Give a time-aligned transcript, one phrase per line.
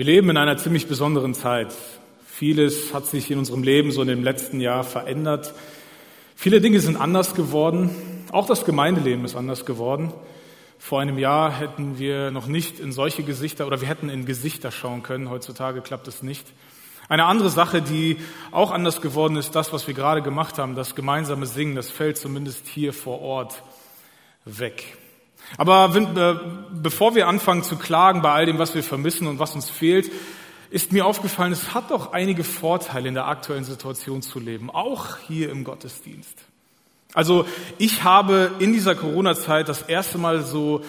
[0.00, 1.74] Wir leben in einer ziemlich besonderen Zeit.
[2.24, 5.52] Vieles hat sich in unserem Leben so in dem letzten Jahr verändert.
[6.34, 7.90] Viele Dinge sind anders geworden.
[8.32, 10.10] Auch das Gemeindeleben ist anders geworden.
[10.78, 14.70] Vor einem Jahr hätten wir noch nicht in solche Gesichter oder wir hätten in Gesichter
[14.70, 15.28] schauen können.
[15.28, 16.46] Heutzutage klappt es nicht.
[17.10, 18.16] Eine andere Sache, die
[18.52, 22.16] auch anders geworden ist, das, was wir gerade gemacht haben, das gemeinsame Singen, das fällt
[22.16, 23.62] zumindest hier vor Ort
[24.46, 24.96] weg.
[25.56, 26.34] Aber wenn, äh,
[26.72, 30.10] bevor wir anfangen zu klagen bei all dem, was wir vermissen und was uns fehlt,
[30.70, 35.16] ist mir aufgefallen, es hat doch einige Vorteile in der aktuellen Situation zu leben, auch
[35.26, 36.36] hier im Gottesdienst.
[37.12, 37.44] Also
[37.78, 40.84] ich habe in dieser Corona-Zeit das erste Mal so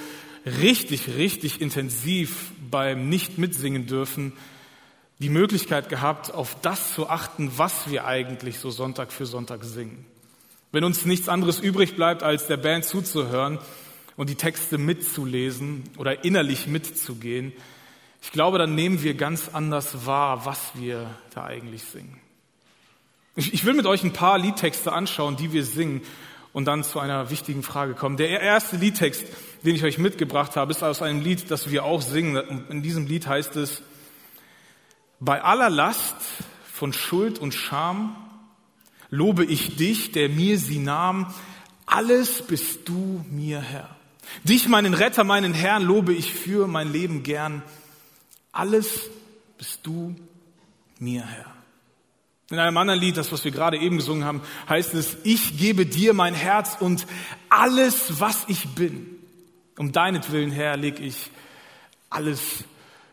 [0.46, 4.34] richtig, richtig intensiv beim Nicht-Mitsingen dürfen
[5.20, 10.06] die Möglichkeit gehabt, auf das zu achten, was wir eigentlich so Sonntag für Sonntag singen.
[10.72, 13.60] Wenn uns nichts anderes übrig bleibt, als der Band zuzuhören,
[14.22, 17.54] und die Texte mitzulesen oder innerlich mitzugehen,
[18.22, 22.22] ich glaube, dann nehmen wir ganz anders wahr, was wir da eigentlich singen.
[23.36, 26.04] Ich, will mit euch ein paar Liedtexte anschauen, die wir singen
[26.54, 28.16] und dann zu einer wichtigen Frage kommen.
[28.16, 29.26] Der erste Liedtext,
[29.64, 32.64] den ich euch mitgebracht habe, ist aus einem Lied, das wir auch singen.
[32.70, 33.82] In diesem Lied heißt es,
[35.20, 36.18] bei aller Last
[36.72, 38.16] von Schuld und Scham
[39.10, 41.34] lobe ich dich, der mir sie nahm.
[41.88, 43.98] Alles bist du mir Herr.
[44.44, 47.62] Dich, meinen Retter, meinen Herrn, lobe ich für mein Leben gern.
[48.52, 49.10] Alles
[49.58, 50.16] bist du
[51.00, 51.52] mir, Herr.
[52.52, 55.86] In einem anderen Lied, das, was wir gerade eben gesungen haben, heißt es, ich gebe
[55.86, 57.08] dir mein Herz und
[57.50, 59.08] alles, was ich bin.
[59.78, 61.32] Um deinetwillen, Herr, leg ich
[62.10, 62.66] alles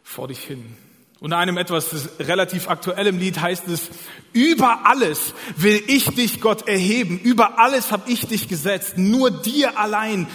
[0.03, 0.77] vor dich hin.
[1.21, 3.91] Und in einem etwas relativ aktuellem Lied heißt es,
[4.33, 7.19] über alles will ich dich, Gott, erheben.
[7.19, 8.99] Über alles habe ich dich gesetzt.
[8.99, 10.29] Nur dir allein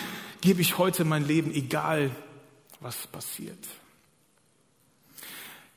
[0.43, 2.11] gebe ich heute mein Leben, egal
[2.81, 3.57] was passiert.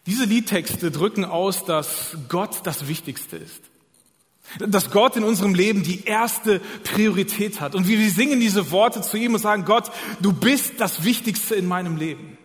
[0.06, 3.60] Diese Liedtexte drücken aus, dass Gott das Wichtigste ist.
[4.58, 7.76] Dass Gott in unserem Leben die erste Priorität hat.
[7.76, 11.68] Und wir singen diese Worte zu ihm und sagen, Gott, du bist das Wichtigste in
[11.68, 12.36] meinem Leben.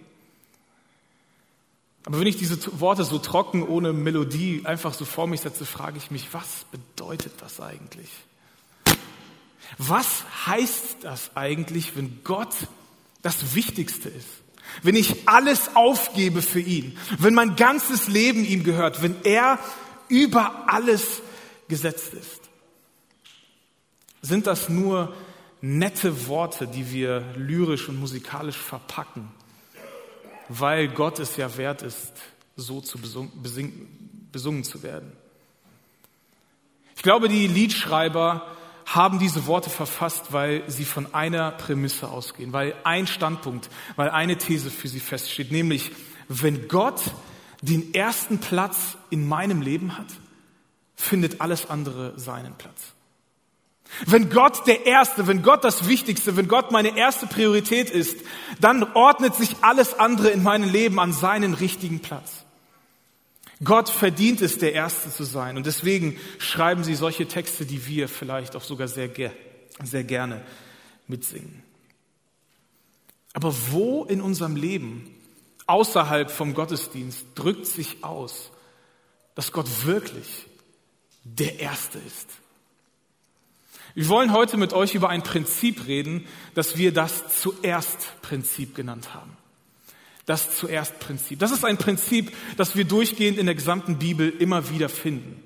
[2.05, 5.97] Aber wenn ich diese Worte so trocken, ohne Melodie einfach so vor mich setze, frage
[5.97, 8.09] ich mich, was bedeutet das eigentlich?
[9.77, 12.53] Was heißt das eigentlich, wenn Gott
[13.21, 14.27] das Wichtigste ist?
[14.83, 19.59] Wenn ich alles aufgebe für ihn, wenn mein ganzes Leben ihm gehört, wenn er
[20.07, 21.21] über alles
[21.67, 22.41] gesetzt ist?
[24.21, 25.15] Sind das nur
[25.61, 29.31] nette Worte, die wir lyrisch und musikalisch verpacken,
[30.47, 32.11] weil Gott es ja wert ist,
[32.55, 35.11] so zu besungen, zu werden?
[36.95, 38.45] Ich glaube, die Liedschreiber
[38.95, 44.37] haben diese Worte verfasst, weil sie von einer Prämisse ausgehen, weil ein Standpunkt, weil eine
[44.37, 45.91] These für sie feststeht, nämlich,
[46.27, 47.01] wenn Gott
[47.61, 50.07] den ersten Platz in meinem Leben hat,
[50.95, 52.93] findet alles andere seinen Platz.
[54.05, 58.17] Wenn Gott der Erste, wenn Gott das Wichtigste, wenn Gott meine erste Priorität ist,
[58.59, 62.45] dann ordnet sich alles andere in meinem Leben an seinen richtigen Platz.
[63.63, 65.55] Gott verdient es, der Erste zu sein.
[65.55, 69.09] Und deswegen schreiben sie solche Texte, die wir vielleicht auch sogar sehr,
[69.83, 70.43] sehr gerne
[71.07, 71.63] mitsingen.
[73.33, 75.15] Aber wo in unserem Leben,
[75.67, 78.49] außerhalb vom Gottesdienst, drückt sich aus,
[79.35, 80.45] dass Gott wirklich
[81.23, 82.27] der Erste ist?
[83.93, 89.13] Wir wollen heute mit euch über ein Prinzip reden, das wir das zuerst Prinzip genannt
[89.13, 89.37] haben
[90.31, 91.39] das zuerst Prinzip.
[91.39, 95.43] Das ist ein Prinzip, das wir durchgehend in der gesamten Bibel immer wieder finden.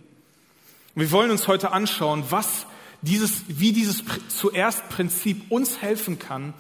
[0.94, 2.68] Und wir wollen uns heute anschauen, was
[3.02, 6.54] dieses, wie dieses zuerst Prinzip uns helfen kann,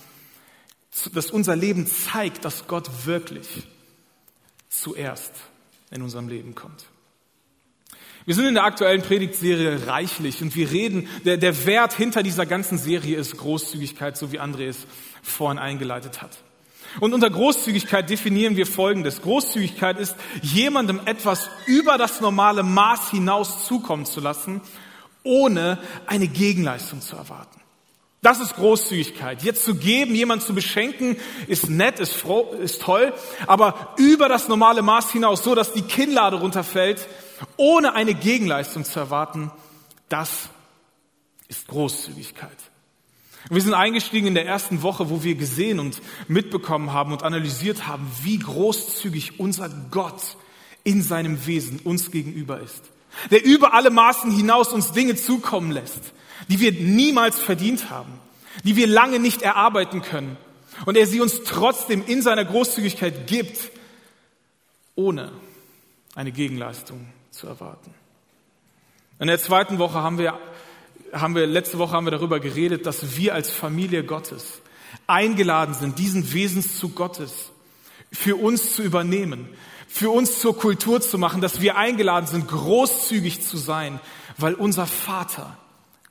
[1.13, 3.47] dass unser Leben zeigt, dass Gott wirklich
[4.69, 5.31] zuerst
[5.91, 6.85] in unserem Leben kommt.
[8.25, 12.47] Wir sind in der aktuellen Predigtserie reichlich und wir reden, der, der Wert hinter dieser
[12.47, 14.87] ganzen Serie ist Großzügigkeit, so wie André es
[15.21, 16.39] vorhin eingeleitet hat.
[16.99, 19.21] Und unter Großzügigkeit definieren wir Folgendes.
[19.21, 24.61] Großzügigkeit ist, jemandem etwas über das normale Maß hinaus zukommen zu lassen,
[25.23, 27.59] ohne eine Gegenleistung zu erwarten.
[28.21, 29.43] Das ist Großzügigkeit.
[29.43, 31.15] Jetzt zu geben, jemand zu beschenken,
[31.47, 33.13] ist nett, ist, froh, ist toll,
[33.45, 37.07] aber über das normale Maß hinaus, so dass die Kinnlade runterfällt,
[37.55, 39.51] ohne eine Gegenleistung zu erwarten,
[40.09, 40.49] das
[41.47, 42.57] ist Großzügigkeit.
[43.49, 47.87] Wir sind eingestiegen in der ersten Woche, wo wir gesehen und mitbekommen haben und analysiert
[47.87, 50.37] haben, wie großzügig unser Gott
[50.83, 52.81] in seinem Wesen uns gegenüber ist.
[53.31, 56.13] Der über alle Maßen hinaus uns Dinge zukommen lässt,
[56.47, 58.13] die wir niemals verdient haben,
[58.63, 60.37] die wir lange nicht erarbeiten können.
[60.85, 63.71] Und er sie uns trotzdem in seiner Großzügigkeit gibt,
[64.95, 65.31] ohne
[66.15, 67.93] eine Gegenleistung zu erwarten.
[69.19, 70.37] In der zweiten Woche haben wir,
[71.11, 74.61] haben wir, letzte Woche haben wir darüber geredet, dass wir als Familie Gottes
[75.07, 77.51] eingeladen sind, diesen Wesenszug Gottes
[78.11, 79.49] für uns zu übernehmen,
[79.87, 83.99] für uns zur Kultur zu machen, dass wir eingeladen sind, großzügig zu sein,
[84.37, 85.57] weil unser Vater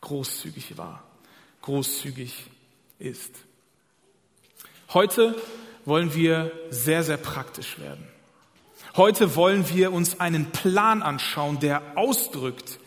[0.01, 1.03] großzügig war,
[1.63, 2.45] großzügig
[2.99, 3.33] ist.
[4.93, 5.35] Heute
[5.85, 8.07] wollen wir sehr, sehr praktisch werden.
[8.97, 12.79] Heute wollen wir uns einen Plan anschauen, der ausdrückt,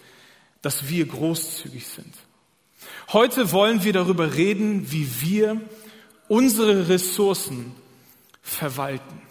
[0.68, 2.14] dass wir großzügig sind.
[3.14, 5.62] Heute wollen wir darüber reden, wie wir
[6.28, 7.72] unsere Ressourcen
[8.42, 9.22] verwalten.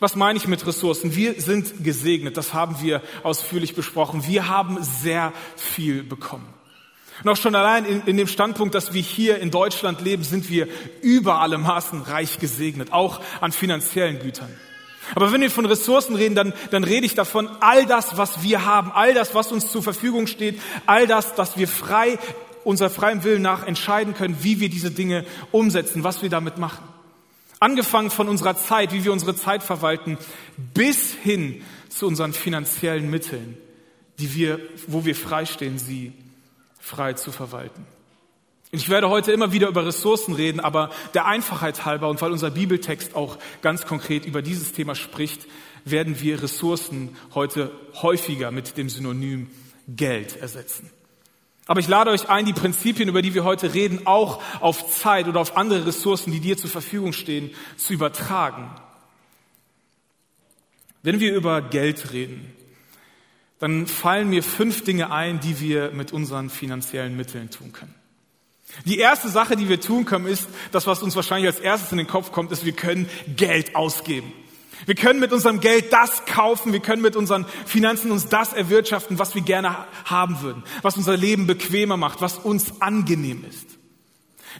[0.00, 1.14] Was meine ich mit Ressourcen?
[1.14, 4.26] Wir sind gesegnet, das haben wir ausführlich besprochen.
[4.26, 6.52] Wir haben sehr viel bekommen.
[7.24, 10.66] Auch schon allein in, in, dem Standpunkt, dass wir hier in Deutschland leben, sind wir
[11.02, 14.50] über alle Maßen reich gesegnet, auch an finanziellen Gütern.
[15.14, 18.64] Aber wenn wir von Ressourcen reden, dann, dann rede ich davon, all das, was wir
[18.64, 22.18] haben, all das, was uns zur Verfügung steht, all das, dass wir frei,
[22.64, 26.84] unser freiem Willen nach entscheiden können, wie wir diese Dinge umsetzen, was wir damit machen.
[27.60, 30.18] Angefangen von unserer Zeit, wie wir unsere Zeit verwalten,
[30.74, 33.56] bis hin zu unseren finanziellen Mitteln,
[34.18, 36.12] die wir, wo wir freistehen, sie
[36.78, 37.84] frei zu verwalten.
[38.70, 42.50] Ich werde heute immer wieder über Ressourcen reden, aber der Einfachheit halber und weil unser
[42.50, 45.46] Bibeltext auch ganz konkret über dieses Thema spricht,
[45.86, 47.70] werden wir Ressourcen heute
[48.02, 49.50] häufiger mit dem Synonym
[49.88, 50.90] Geld ersetzen.
[51.66, 55.28] Aber ich lade euch ein, die Prinzipien, über die wir heute reden, auch auf Zeit
[55.28, 58.70] oder auf andere Ressourcen, die dir zur Verfügung stehen, zu übertragen.
[61.02, 62.52] Wenn wir über Geld reden,
[63.60, 67.97] dann fallen mir fünf Dinge ein, die wir mit unseren finanziellen Mitteln tun können.
[68.84, 71.98] Die erste Sache, die wir tun können, ist, das, was uns wahrscheinlich als erstes in
[71.98, 74.32] den Kopf kommt, ist, wir können Geld ausgeben.
[74.86, 79.18] Wir können mit unserem Geld das kaufen, wir können mit unseren Finanzen uns das erwirtschaften,
[79.18, 83.66] was wir gerne haben würden, was unser Leben bequemer macht, was uns angenehm ist.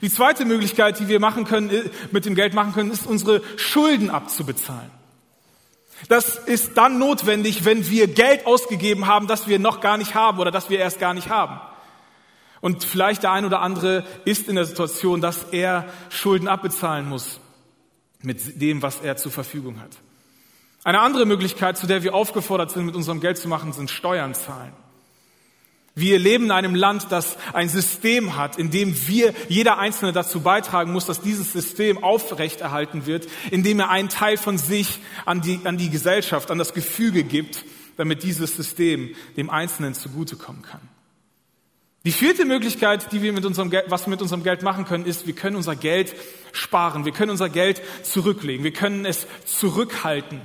[0.02, 1.70] Die zweite Möglichkeit, die wir machen können,
[2.10, 4.90] mit dem Geld machen können, ist, unsere Schulden abzubezahlen.
[6.08, 10.38] Das ist dann notwendig, wenn wir Geld ausgegeben haben, das wir noch gar nicht haben
[10.38, 11.60] oder das wir erst gar nicht haben.
[12.60, 17.40] Und vielleicht der ein oder andere ist in der Situation, dass er Schulden abbezahlen muss
[18.22, 19.96] mit dem, was er zur Verfügung hat.
[20.84, 24.34] Eine andere Möglichkeit, zu der wir aufgefordert sind, mit unserem Geld zu machen, sind Steuern
[24.34, 24.72] zahlen.
[25.94, 30.40] Wir leben in einem Land, das ein System hat, in dem wir, jeder Einzelne dazu
[30.40, 35.58] beitragen muss, dass dieses System aufrechterhalten wird, indem er einen Teil von sich an die,
[35.64, 37.64] an die Gesellschaft, an das Gefüge gibt,
[37.96, 40.80] damit dieses System dem Einzelnen zugutekommen kann.
[42.04, 45.04] Die vierte Möglichkeit, die wir mit unserem Geld, was wir mit unserem Geld machen können,
[45.04, 46.14] ist, wir können unser Geld
[46.52, 47.04] sparen.
[47.04, 48.64] Wir können unser Geld zurücklegen.
[48.64, 50.40] Wir können es zurückhalten.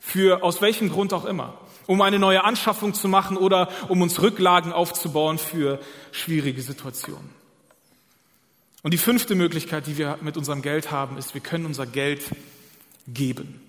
[0.00, 1.58] Für, aus welchem Grund auch immer.
[1.86, 5.80] Um eine neue Anschaffung zu machen oder um uns Rücklagen aufzubauen für
[6.12, 7.30] schwierige Situationen.
[8.82, 12.22] Und die fünfte Möglichkeit, die wir mit unserem Geld haben, ist, wir können unser Geld
[13.06, 13.60] geben.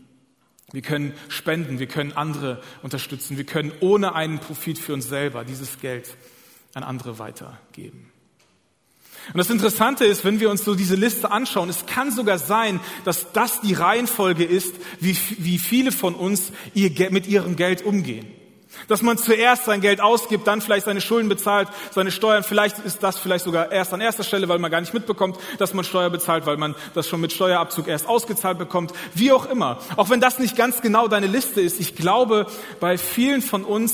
[0.72, 5.44] Wir können spenden, wir können andere unterstützen, wir können ohne einen Profit für uns selber
[5.44, 6.16] dieses Geld
[6.74, 8.12] an andere weitergeben.
[9.30, 12.82] Und das Interessante ist, wenn wir uns so diese Liste anschauen, es kann sogar sein,
[13.06, 18.28] dass das die Reihenfolge ist, wie, wie viele von uns ihr, mit ihrem Geld umgehen.
[18.88, 22.44] Dass man zuerst sein Geld ausgibt, dann vielleicht seine Schulden bezahlt, seine Steuern.
[22.44, 25.74] Vielleicht ist das vielleicht sogar erst an erster Stelle, weil man gar nicht mitbekommt, dass
[25.74, 28.92] man Steuer bezahlt, weil man das schon mit Steuerabzug erst ausgezahlt bekommt.
[29.14, 29.80] Wie auch immer.
[29.96, 32.48] Auch wenn das nicht ganz genau deine Liste ist, ich glaube,
[32.80, 33.94] bei vielen von uns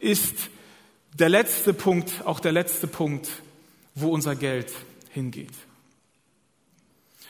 [0.00, 0.34] ist
[1.14, 3.28] der letzte Punkt, auch der letzte Punkt,
[3.94, 4.72] wo unser Geld
[5.10, 5.52] hingeht.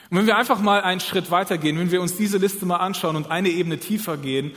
[0.09, 3.15] Und wenn wir einfach mal einen Schritt weitergehen, wenn wir uns diese Liste mal anschauen
[3.15, 4.53] und eine Ebene tiefer gehen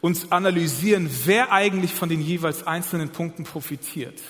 [0.00, 4.20] und analysieren, wer eigentlich von den jeweils einzelnen Punkten profitiert,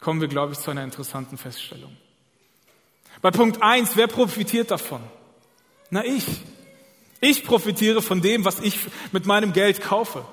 [0.00, 1.96] kommen wir, glaube ich, zu einer interessanten Feststellung.
[3.20, 5.00] Bei Punkt eins, wer profitiert davon?
[5.90, 6.24] Na, ich.
[7.20, 8.76] Ich profitiere von dem, was ich
[9.12, 10.24] mit meinem Geld kaufe.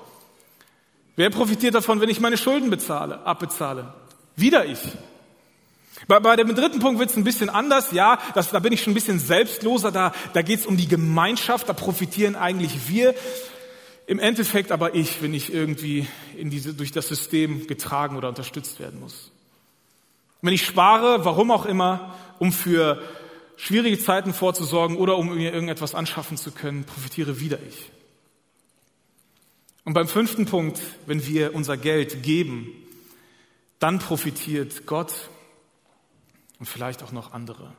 [1.20, 3.92] Wer profitiert davon, wenn ich meine Schulden bezahle, abbezahle?
[4.36, 4.78] Wieder ich.
[6.08, 7.92] Bei, bei dem dritten Punkt wird es ein bisschen anders.
[7.92, 9.92] Ja, das, da bin ich schon ein bisschen selbstloser.
[9.92, 11.68] Da, da geht es um die Gemeinschaft.
[11.68, 13.14] Da profitieren eigentlich wir.
[14.06, 16.08] Im Endeffekt aber ich, wenn ich irgendwie
[16.38, 19.30] in diese, durch das System getragen oder unterstützt werden muss.
[20.40, 23.02] Wenn ich spare, warum auch immer, um für
[23.58, 27.90] schwierige Zeiten vorzusorgen oder um mir irgendetwas anschaffen zu können, profitiere wieder ich.
[29.84, 32.72] Und beim fünften Punkt, wenn wir unser Geld geben,
[33.78, 35.30] dann profitiert Gott
[36.58, 37.72] und vielleicht auch noch andere.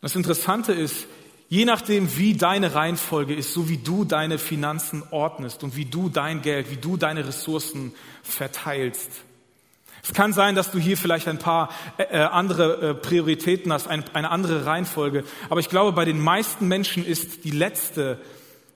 [0.00, 1.06] Das Interessante ist,
[1.52, 6.08] Je nachdem, wie deine Reihenfolge ist, so wie du deine Finanzen ordnest und wie du
[6.08, 7.92] dein Geld, wie du deine Ressourcen
[8.22, 9.10] verteilst.
[10.02, 11.68] Es kann sein, dass du hier vielleicht ein paar
[11.98, 15.24] äh, äh andere äh, Prioritäten hast, ein, eine andere Reihenfolge.
[15.50, 18.18] Aber ich glaube, bei den meisten Menschen ist die letzte,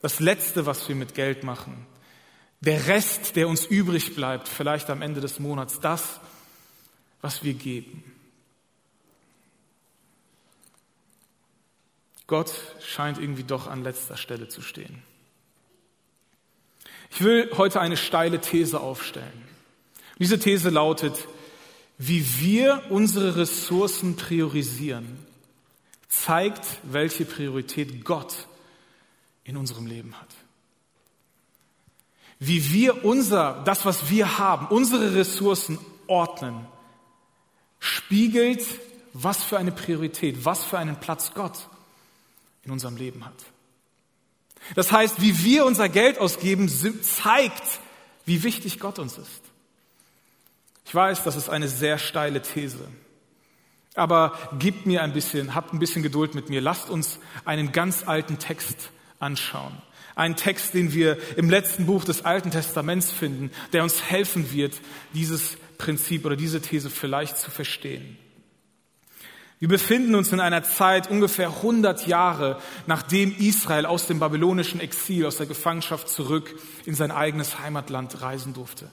[0.02, 1.86] das letzte, was wir mit Geld machen,
[2.60, 6.20] der Rest, der uns übrig bleibt, vielleicht am Ende des Monats, das,
[7.20, 8.04] was wir geben.
[12.26, 12.52] Gott
[12.84, 15.02] scheint irgendwie doch an letzter Stelle zu stehen.
[17.10, 19.44] Ich will heute eine steile These aufstellen.
[20.18, 21.28] Diese These lautet,
[21.98, 25.18] wie wir unsere Ressourcen priorisieren,
[26.08, 28.48] zeigt, welche Priorität Gott
[29.46, 30.28] in unserem Leben hat.
[32.38, 36.66] Wie wir unser, das, was wir haben, unsere Ressourcen ordnen,
[37.78, 38.62] spiegelt,
[39.12, 41.68] was für eine Priorität, was für einen Platz Gott
[42.64, 43.36] in unserem Leben hat.
[44.74, 47.80] Das heißt, wie wir unser Geld ausgeben, zeigt,
[48.24, 49.42] wie wichtig Gott uns ist.
[50.84, 52.88] Ich weiß, das ist eine sehr steile These.
[53.94, 56.60] Aber gebt mir ein bisschen, habt ein bisschen Geduld mit mir.
[56.60, 59.76] Lasst uns einen ganz alten Text anschauen.
[60.14, 64.74] Einen Text, den wir im letzten Buch des Alten Testaments finden, der uns helfen wird,
[65.12, 68.16] dieses Prinzip oder diese These vielleicht zu verstehen.
[69.58, 75.24] Wir befinden uns in einer Zeit ungefähr 100 Jahre, nachdem Israel aus dem babylonischen Exil,
[75.24, 76.54] aus der Gefangenschaft zurück
[76.84, 78.90] in sein eigenes Heimatland reisen durfte.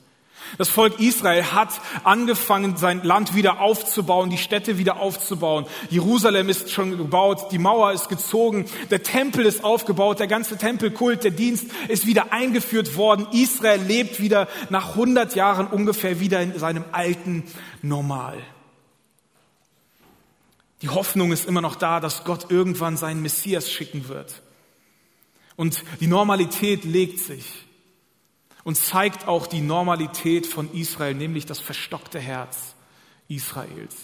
[0.58, 1.70] Das Volk Israel hat
[2.04, 5.66] angefangen, sein Land wieder aufzubauen, die Städte wieder aufzubauen.
[5.90, 11.24] Jerusalem ist schon gebaut, die Mauer ist gezogen, der Tempel ist aufgebaut, der ganze Tempelkult,
[11.24, 13.28] der Dienst ist wieder eingeführt worden.
[13.32, 17.44] Israel lebt wieder nach 100 Jahren ungefähr wieder in seinem alten
[17.82, 18.38] Normal.
[20.84, 24.42] Die Hoffnung ist immer noch da, dass Gott irgendwann seinen Messias schicken wird.
[25.56, 27.46] Und die Normalität legt sich
[28.64, 32.76] und zeigt auch die Normalität von Israel, nämlich das verstockte Herz
[33.28, 33.96] Israels.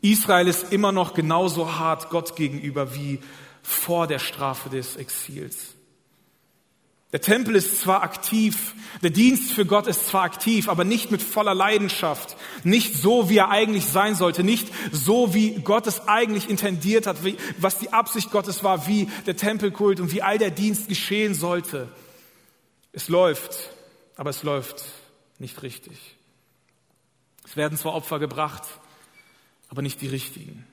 [0.00, 3.20] Israel ist immer noch genauso hart Gott gegenüber wie
[3.62, 5.74] vor der Strafe des Exils.
[7.12, 11.22] Der Tempel ist zwar aktiv, der Dienst für Gott ist zwar aktiv, aber nicht mit
[11.22, 16.50] voller Leidenschaft, nicht so, wie er eigentlich sein sollte, nicht so, wie Gott es eigentlich
[16.50, 20.50] intendiert hat, wie, was die Absicht Gottes war, wie der Tempelkult und wie all der
[20.50, 21.88] Dienst geschehen sollte.
[22.96, 23.68] Es läuft,
[24.16, 24.82] aber es läuft
[25.38, 26.16] nicht richtig.
[27.44, 28.62] Es werden zwar Opfer gebracht,
[29.68, 30.66] aber nicht die richtigen.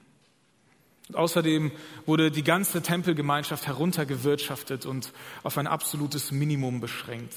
[1.09, 1.73] Und außerdem
[2.05, 5.11] wurde die ganze Tempelgemeinschaft heruntergewirtschaftet und
[5.43, 7.35] auf ein absolutes Minimum beschränkt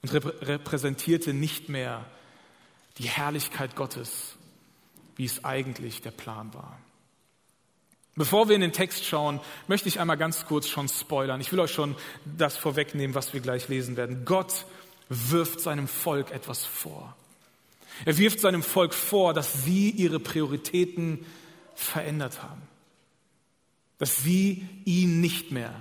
[0.00, 2.06] und repräsentierte nicht mehr
[2.96, 4.36] die Herrlichkeit Gottes,
[5.16, 6.80] wie es eigentlich der Plan war.
[8.16, 11.40] Bevor wir in den Text schauen, möchte ich einmal ganz kurz schon spoilern.
[11.40, 14.24] Ich will euch schon das vorwegnehmen, was wir gleich lesen werden.
[14.24, 14.66] Gott
[15.08, 17.16] wirft seinem Volk etwas vor.
[18.04, 21.26] Er wirft seinem Volk vor, dass sie ihre Prioritäten
[21.74, 22.62] verändert haben.
[23.98, 25.72] Dass sie ihn nicht mehr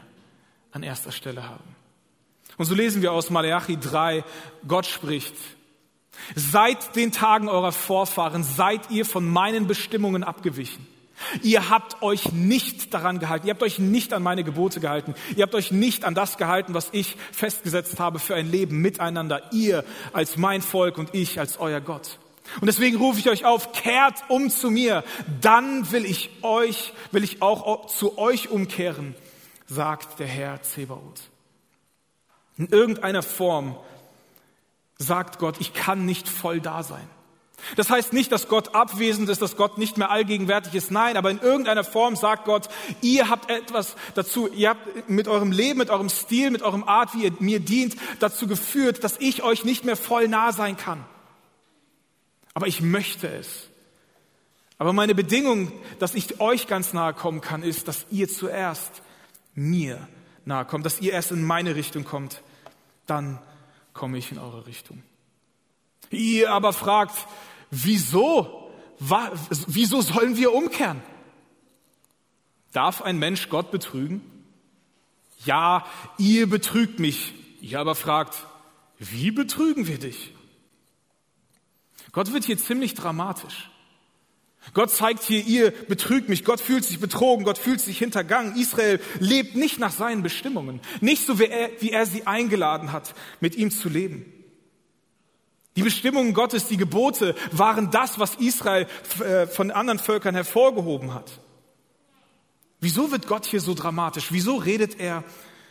[0.72, 1.76] an erster Stelle haben.
[2.58, 4.24] Und so lesen wir aus Malachi 3,
[4.68, 5.36] Gott spricht,
[6.36, 10.88] Seit den Tagen eurer Vorfahren seid ihr von meinen Bestimmungen abgewichen.
[11.42, 15.44] Ihr habt euch nicht daran gehalten, ihr habt euch nicht an meine Gebote gehalten, ihr
[15.44, 19.84] habt euch nicht an das gehalten, was ich festgesetzt habe für ein Leben miteinander, ihr
[20.12, 22.20] als mein Volk und ich als euer Gott.
[22.60, 25.04] Und deswegen rufe ich euch auf, kehrt um zu mir,
[25.42, 29.16] dann will ich euch, will ich auch zu euch umkehren,
[29.68, 31.22] sagt der Herr Zebaoth.
[32.58, 33.76] In irgendeiner Form
[34.98, 37.08] sagt Gott, ich kann nicht voll da sein.
[37.76, 40.92] Das heißt nicht, dass Gott abwesend ist, dass Gott nicht mehr allgegenwärtig ist.
[40.92, 42.70] Nein, aber in irgendeiner Form sagt Gott,
[43.02, 47.14] ihr habt etwas dazu, ihr habt mit eurem Leben, mit eurem Stil, mit eurem Art,
[47.14, 51.04] wie ihr mir dient, dazu geführt, dass ich euch nicht mehr voll nah sein kann.
[52.54, 53.68] Aber ich möchte es.
[54.78, 59.02] Aber meine Bedingung, dass ich euch ganz nahe kommen kann, ist, dass ihr zuerst
[59.56, 60.08] mir
[60.46, 62.42] nahe kommt, dass ihr erst in meine Richtung kommt.
[63.06, 63.40] Dann
[63.94, 65.04] komme ich in eure Richtung.
[66.10, 67.16] Ihr aber fragt,
[67.74, 68.72] wieso?
[69.68, 71.02] Wieso sollen wir umkehren?
[72.72, 74.22] Darf ein Mensch Gott betrügen?
[75.46, 75.86] Ja,
[76.18, 77.34] ihr betrügt mich.
[77.62, 78.48] Ihr aber fragt,
[79.00, 80.34] wie betrügen wir dich?
[82.12, 83.70] Gott wird hier ziemlich dramatisch.
[84.74, 86.46] Gott zeigt hier, ihr betrügt mich.
[86.46, 87.44] Gott fühlt sich betrogen.
[87.44, 88.56] Gott fühlt sich hintergangen.
[88.56, 90.80] Israel lebt nicht nach seinen Bestimmungen.
[91.02, 94.33] Nicht so, wie er, wie er sie eingeladen hat, mit ihm zu leben.
[95.76, 98.88] Die Bestimmungen Gottes, die Gebote waren das, was Israel
[99.20, 101.40] äh, von anderen Völkern hervorgehoben hat.
[102.80, 104.32] Wieso wird Gott hier so dramatisch?
[104.32, 105.24] Wieso redet er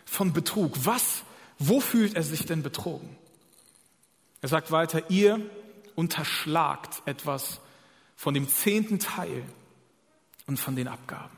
[0.05, 0.75] von Betrug?
[0.85, 1.23] Was,
[1.59, 3.17] wo fühlt er sich denn betrogen?
[4.41, 5.41] Er sagt weiter, ihr
[5.95, 7.61] unterschlagt etwas
[8.17, 9.45] von dem zehnten Teil
[10.47, 11.37] und von den Abgaben.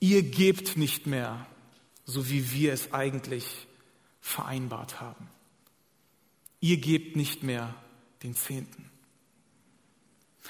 [0.00, 1.46] Ihr gebt nicht mehr,
[2.04, 3.66] so wie wir es eigentlich
[4.20, 5.30] vereinbart haben.
[6.64, 7.74] Ihr gebt nicht mehr
[8.22, 8.90] den Zehnten.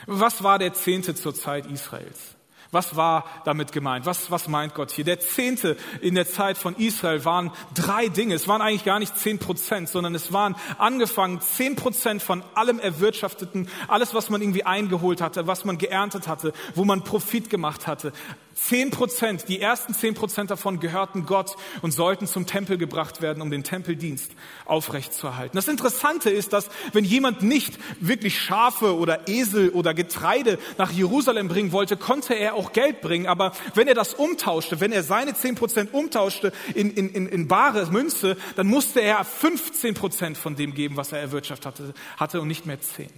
[0.06, 2.36] Was war der Zehnte zur Zeit Israels?
[2.70, 4.06] Was war damit gemeint?
[4.06, 5.04] Was, was meint Gott hier?
[5.04, 8.36] Der Zehnte in der Zeit von Israel waren drei Dinge.
[8.36, 12.78] Es waren eigentlich gar nicht zehn Prozent, sondern es waren angefangen zehn Prozent von allem
[12.78, 17.88] Erwirtschafteten, alles, was man irgendwie eingeholt hatte, was man geerntet hatte, wo man Profit gemacht
[17.88, 18.12] hatte.
[18.54, 23.42] Zehn Prozent, die ersten zehn Prozent davon gehörten Gott und sollten zum Tempel gebracht werden,
[23.42, 24.30] um den Tempeldienst
[24.64, 25.56] aufrechtzuerhalten.
[25.56, 31.48] Das Interessante ist, dass wenn jemand nicht wirklich Schafe oder Esel oder Getreide nach Jerusalem
[31.48, 33.26] bringen wollte, konnte er auch Geld bringen.
[33.26, 37.48] Aber wenn er das umtauschte, wenn er seine zehn Prozent umtauschte in, in, in, in
[37.48, 42.40] bare Münze, dann musste er 15 Prozent von dem geben, was er erwirtschaftet hatte, hatte
[42.40, 43.10] und nicht mehr zehn.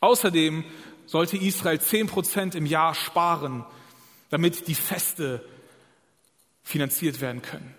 [0.00, 0.64] Außerdem
[1.12, 3.66] sollte Israel zehn Prozent im Jahr sparen,
[4.30, 5.44] damit die Feste
[6.62, 7.74] finanziert werden können.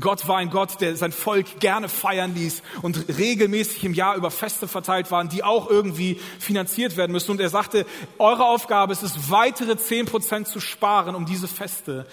[0.00, 4.32] Gott war ein Gott, der sein Volk gerne feiern ließ und regelmäßig im Jahr über
[4.32, 7.30] Feste verteilt waren, die auch irgendwie finanziert werden müssen.
[7.30, 7.86] Und er sagte,
[8.18, 12.04] eure Aufgabe ist es, weitere zehn Prozent zu sparen, um diese Feste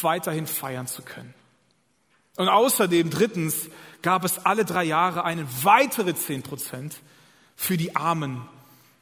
[0.00, 1.34] weiterhin feiern zu können.
[2.36, 3.68] Und außerdem, drittens,
[4.02, 6.94] gab es alle drei Jahre eine weitere zehn Prozent
[7.56, 8.48] für die Armen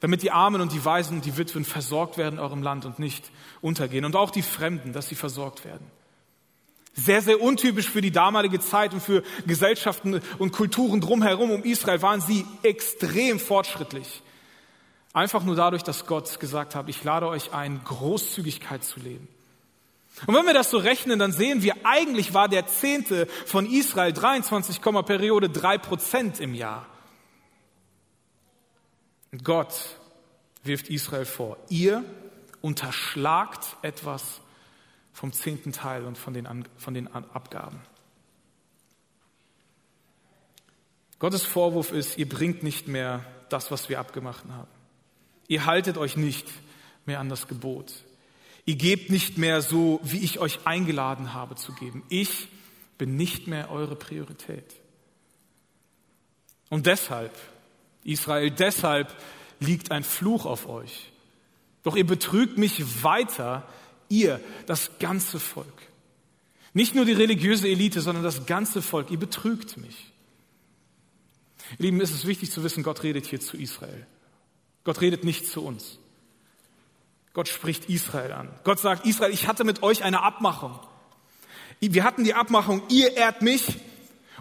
[0.02, 2.98] damit die Armen und die Waisen und die Witwen versorgt werden in eurem Land und
[2.98, 3.30] nicht
[3.60, 4.04] untergehen.
[4.04, 5.86] Und auch die Fremden, dass sie versorgt werden.
[6.92, 12.02] Sehr, sehr untypisch für die damalige Zeit und für Gesellschaften und Kulturen drumherum um Israel
[12.02, 14.22] waren sie extrem fortschrittlich.
[15.12, 19.28] Einfach nur dadurch, dass Gott gesagt hat, ich lade euch ein, Großzügigkeit zu leben.
[20.26, 24.12] Und wenn wir das so rechnen, dann sehen wir, eigentlich war der Zehnte von Israel
[24.12, 26.86] 23, Periode drei Prozent im Jahr.
[29.42, 29.96] Gott
[30.62, 32.04] wirft Israel vor, ihr
[32.60, 34.40] unterschlagt etwas
[35.12, 37.80] vom zehnten Teil und von den, von den Abgaben.
[41.18, 44.70] Gottes Vorwurf ist, ihr bringt nicht mehr das, was wir abgemacht haben.
[45.48, 46.48] Ihr haltet euch nicht
[47.06, 47.92] mehr an das Gebot.
[48.64, 52.04] Ihr gebt nicht mehr so, wie ich euch eingeladen habe zu geben.
[52.08, 52.48] Ich
[52.98, 54.74] bin nicht mehr eure Priorität.
[56.70, 57.32] Und deshalb
[58.04, 59.14] Israel, deshalb
[59.60, 61.12] liegt ein Fluch auf euch.
[61.82, 63.66] Doch ihr betrügt mich weiter,
[64.08, 65.66] ihr, das ganze Volk.
[66.74, 69.10] Nicht nur die religiöse Elite, sondern das ganze Volk.
[69.10, 70.12] Ihr betrügt mich.
[71.78, 74.06] Ihr Lieben, ist es wichtig zu wissen, Gott redet hier zu Israel.
[74.84, 75.98] Gott redet nicht zu uns.
[77.34, 78.48] Gott spricht Israel an.
[78.64, 80.78] Gott sagt, Israel, ich hatte mit euch eine Abmachung.
[81.80, 83.78] Wir hatten die Abmachung, ihr ehrt mich,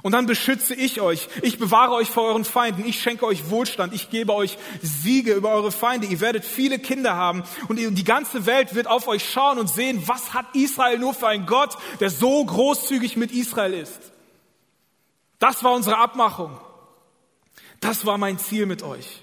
[0.01, 1.27] und dann beschütze ich euch.
[1.41, 2.85] Ich bewahre euch vor euren Feinden.
[2.85, 3.93] Ich schenke euch Wohlstand.
[3.93, 6.07] Ich gebe euch Siege über eure Feinde.
[6.07, 7.43] Ihr werdet viele Kinder haben.
[7.67, 11.27] Und die ganze Welt wird auf euch schauen und sehen, was hat Israel nur für
[11.27, 13.99] einen Gott, der so großzügig mit Israel ist.
[15.37, 16.59] Das war unsere Abmachung.
[17.79, 19.21] Das war mein Ziel mit euch.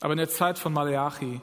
[0.00, 1.40] Aber in der Zeit von Maleachi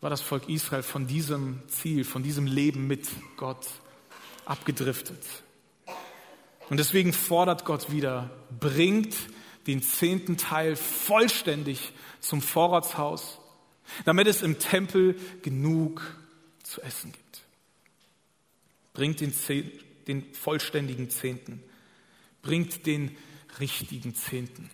[0.00, 3.66] war das Volk Israel von diesem Ziel, von diesem Leben mit Gott
[4.46, 5.22] abgedriftet.
[6.72, 9.14] Und deswegen fordert Gott wieder, bringt
[9.66, 13.40] den zehnten Teil vollständig zum Vorratshaus,
[14.06, 16.00] damit es im Tempel genug
[16.62, 17.42] zu essen gibt.
[18.94, 19.34] Bringt den,
[20.06, 21.62] den vollständigen Zehnten.
[22.40, 23.18] Bringt den
[23.60, 24.70] richtigen Zehnten.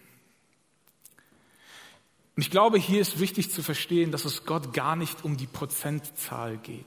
[2.36, 5.48] Und ich glaube, hier ist wichtig zu verstehen, dass es Gott gar nicht um die
[5.48, 6.86] Prozentzahl geht.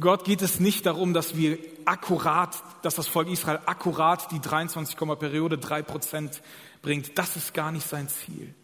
[0.00, 4.96] Gott geht es nicht darum, dass wir akkurat, dass das Volk Israel akkurat die 23,
[4.96, 6.40] Periode drei Prozent
[6.80, 7.18] bringt.
[7.18, 8.54] Das ist gar nicht sein Ziel.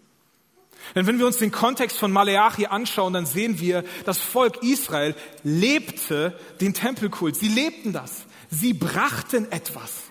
[0.95, 5.15] Denn wenn wir uns den Kontext von Maleachi anschauen, dann sehen wir, das Volk Israel
[5.43, 7.37] lebte den Tempelkult.
[7.37, 8.25] Sie lebten das.
[8.49, 10.05] Sie brachten etwas.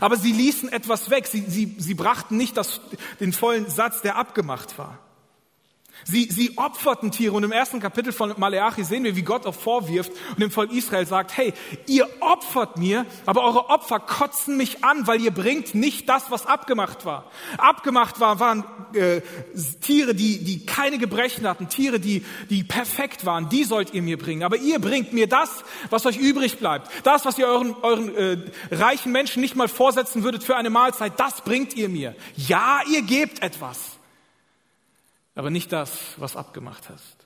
[0.00, 1.26] Aber sie ließen etwas weg.
[1.26, 2.80] Sie, sie, sie brachten nicht das,
[3.20, 4.98] den vollen Satz, der abgemacht war.
[6.04, 9.54] Sie, sie opferten Tiere und im ersten Kapitel von Maleachi sehen wir, wie Gott auch
[9.54, 11.52] vorwirft und dem Volk Israel sagt, hey,
[11.86, 16.46] ihr opfert mir, aber eure Opfer kotzen mich an, weil ihr bringt nicht das, was
[16.46, 17.30] abgemacht war.
[17.58, 19.20] Abgemacht war, waren äh,
[19.80, 24.18] Tiere, die, die keine Gebrechen hatten, Tiere, die, die perfekt waren, die sollt ihr mir
[24.18, 24.42] bringen.
[24.42, 26.90] Aber ihr bringt mir das, was euch übrig bleibt.
[27.04, 28.38] Das, was ihr euren, euren äh,
[28.70, 32.14] reichen Menschen nicht mal vorsetzen würdet für eine Mahlzeit, das bringt ihr mir.
[32.36, 33.97] Ja, ihr gebt etwas.
[35.38, 37.16] Aber nicht das, was abgemacht hast.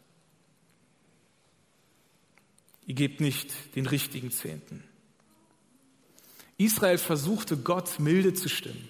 [2.85, 4.85] Ihr gebt nicht den richtigen Zehnten.
[6.59, 8.87] Israel versuchte Gott milde zu stimmen.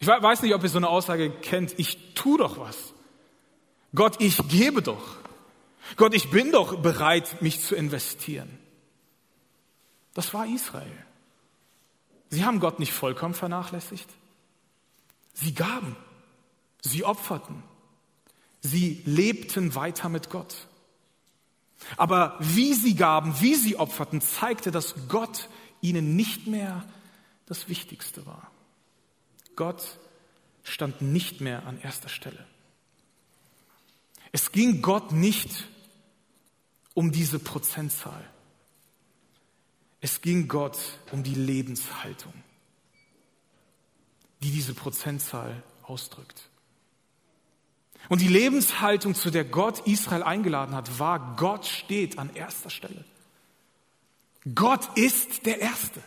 [0.00, 1.78] Ich weiß nicht, ob ihr so eine Aussage kennt.
[1.78, 2.94] Ich tu doch was.
[3.94, 5.16] Gott, ich gebe doch.
[5.94, 8.58] Gott, ich bin doch bereit, mich zu investieren.
[10.14, 11.04] Das war Israel.
[12.30, 14.08] Sie haben Gott nicht vollkommen vernachlässigt.
[15.32, 15.94] Sie gaben.
[16.82, 17.62] Sie opferten.
[18.60, 20.66] Sie lebten weiter mit Gott.
[21.96, 25.48] Aber wie sie gaben, wie sie opferten, zeigte, dass Gott
[25.80, 26.84] ihnen nicht mehr
[27.46, 28.50] das Wichtigste war.
[29.56, 29.98] Gott
[30.64, 32.44] stand nicht mehr an erster Stelle.
[34.32, 35.66] Es ging Gott nicht
[36.94, 38.28] um diese Prozentzahl.
[40.00, 40.78] Es ging Gott
[41.10, 42.32] um die Lebenshaltung,
[44.42, 46.48] die diese Prozentzahl ausdrückt.
[48.08, 53.04] Und die Lebenshaltung, zu der Gott Israel eingeladen hat, war, Gott steht an erster Stelle.
[54.54, 56.02] Gott ist der Erste.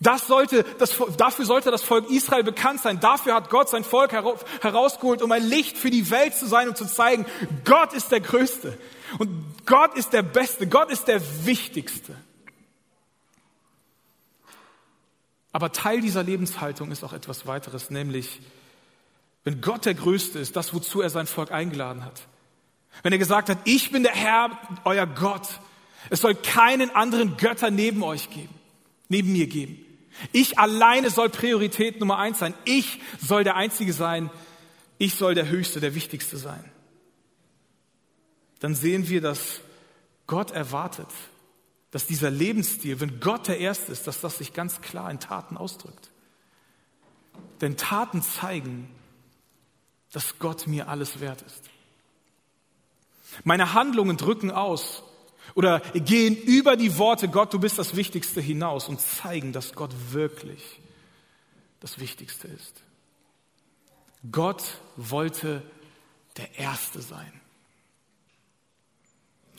[0.00, 3.00] Das sollte, das, dafür sollte das Volk Israel bekannt sein.
[3.00, 6.76] Dafür hat Gott sein Volk herausgeholt, um ein Licht für die Welt zu sein und
[6.76, 7.26] zu zeigen,
[7.64, 8.76] Gott ist der Größte.
[9.18, 9.30] Und
[9.66, 10.66] Gott ist der Beste.
[10.66, 12.16] Gott ist der Wichtigste.
[15.52, 18.40] Aber Teil dieser Lebenshaltung ist auch etwas weiteres, nämlich,
[19.44, 22.22] wenn Gott der Größte ist, das, wozu er sein Volk eingeladen hat.
[23.02, 24.50] Wenn er gesagt hat, ich bin der Herr,
[24.84, 25.60] euer Gott.
[26.10, 28.54] Es soll keinen anderen Götter neben euch geben,
[29.08, 29.78] neben mir geben.
[30.32, 32.54] Ich alleine soll Priorität Nummer eins sein.
[32.64, 34.30] Ich soll der Einzige sein.
[34.98, 36.64] Ich soll der Höchste, der Wichtigste sein.
[38.60, 39.60] Dann sehen wir, dass
[40.26, 41.08] Gott erwartet,
[41.90, 45.56] dass dieser Lebensstil, wenn Gott der Erste ist, dass das sich ganz klar in Taten
[45.56, 46.10] ausdrückt.
[47.60, 48.88] Denn Taten zeigen,
[50.14, 51.62] dass Gott mir alles wert ist.
[53.42, 55.02] Meine Handlungen drücken aus,
[55.54, 59.92] oder gehen über die Worte Gott, du bist das Wichtigste hinaus und zeigen, dass Gott
[60.10, 60.80] wirklich
[61.80, 62.80] das Wichtigste ist.
[64.30, 64.62] Gott
[64.96, 65.62] wollte
[66.36, 67.32] der Erste sein.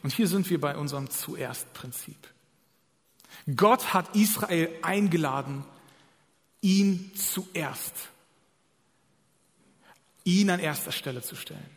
[0.03, 2.17] Und hier sind wir bei unserem Zuerst-Prinzip.
[3.55, 5.65] Gott hat Israel eingeladen,
[6.61, 7.93] ihn zuerst,
[10.25, 11.69] ihn an erster Stelle zu stellen.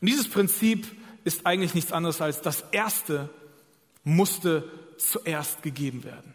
[0.00, 0.86] Und dieses Prinzip
[1.24, 3.30] ist eigentlich nichts anderes als das Erste
[4.04, 6.34] musste zuerst gegeben werden.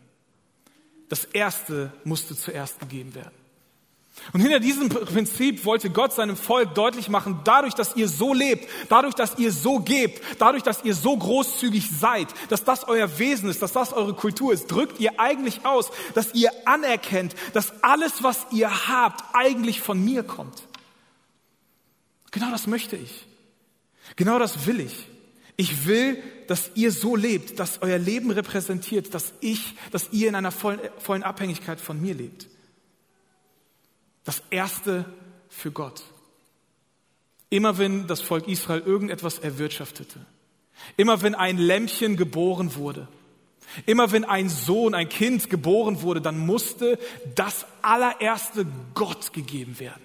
[1.10, 3.41] Das Erste musste zuerst gegeben werden.
[4.34, 8.70] Und hinter diesem Prinzip wollte Gott seinem Volk deutlich machen, dadurch, dass ihr so lebt,
[8.90, 13.50] dadurch, dass ihr so gebt, dadurch, dass ihr so großzügig seid, dass das euer Wesen
[13.50, 18.22] ist, dass das eure Kultur ist, drückt ihr eigentlich aus, dass ihr anerkennt, dass alles,
[18.22, 20.64] was ihr habt, eigentlich von mir kommt.
[22.32, 23.26] Genau das möchte ich.
[24.16, 25.08] Genau das will ich.
[25.58, 30.36] Ich will, dass ihr so lebt, dass euer Leben repräsentiert, dass ich, dass ihr in
[30.36, 32.48] einer vollen, Abhängigkeit von mir lebt.
[34.24, 35.06] Das Erste
[35.50, 36.04] für Gott.
[37.50, 40.26] Immer wenn das Volk Israel irgendetwas erwirtschaftete,
[40.98, 43.08] immer wenn ein Lämpchen geboren wurde,
[43.86, 46.98] immer wenn ein Sohn, ein Kind geboren wurde, dann musste
[47.36, 50.02] das allererste Gott gegeben werden.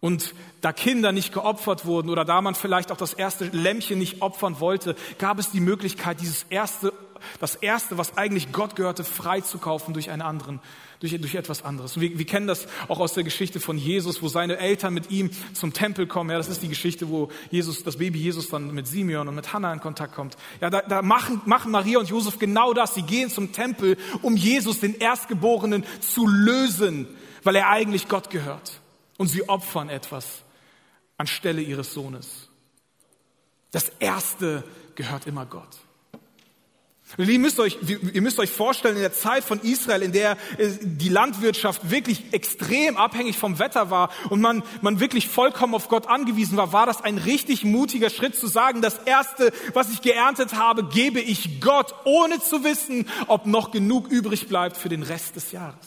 [0.00, 4.22] Und da Kinder nicht geopfert wurden oder da man vielleicht auch das erste Lämmchen nicht
[4.22, 6.92] opfern wollte, gab es die Möglichkeit, dieses erste,
[7.40, 10.60] das erste, was eigentlich Gott gehörte, freizukaufen durch einen anderen,
[11.00, 11.96] durch, durch etwas anderes.
[11.96, 15.10] Und wir, wir kennen das auch aus der Geschichte von Jesus, wo seine Eltern mit
[15.10, 16.30] ihm zum Tempel kommen.
[16.30, 19.52] Ja, das ist die Geschichte, wo Jesus, das Baby Jesus dann mit Simeon und mit
[19.52, 20.36] Hannah in Kontakt kommt.
[20.60, 22.94] Ja, da, da machen, machen Maria und Josef genau das.
[22.94, 27.06] Sie gehen zum Tempel, um Jesus, den Erstgeborenen, zu lösen,
[27.42, 28.80] weil er eigentlich Gott gehört
[29.18, 30.42] und sie opfern etwas
[31.16, 32.48] anstelle ihres Sohnes.
[33.70, 35.68] Das Erste gehört immer Gott.
[37.18, 37.78] Ihr müsst, euch,
[38.12, 42.32] ihr müsst euch vorstellen, in der Zeit von Israel, in der äh, die Landwirtschaft wirklich
[42.32, 46.84] extrem abhängig vom Wetter war und man, man wirklich vollkommen auf Gott angewiesen war, war
[46.84, 51.60] das ein richtig mutiger Schritt zu sagen, das Erste, was ich geerntet habe, gebe ich
[51.60, 55.86] Gott, ohne zu wissen, ob noch genug übrig bleibt für den Rest des Jahres.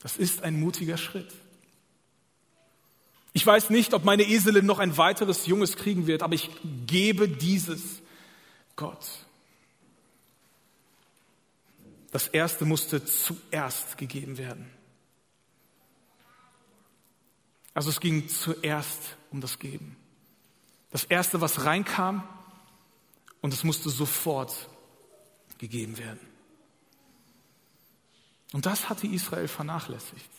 [0.00, 1.32] Das ist ein mutiger Schritt.
[3.32, 6.50] Ich weiß nicht, ob meine Eselin noch ein weiteres Junges kriegen wird, aber ich
[6.86, 8.02] gebe dieses
[8.76, 9.24] Gott.
[12.14, 14.70] Das erste musste zuerst gegeben werden.
[17.74, 19.96] Also es ging zuerst um das Geben.
[20.92, 22.22] Das erste, was reinkam,
[23.40, 24.68] und es musste sofort
[25.58, 26.20] gegeben werden.
[28.52, 30.30] Und das hatte Israel vernachlässigt.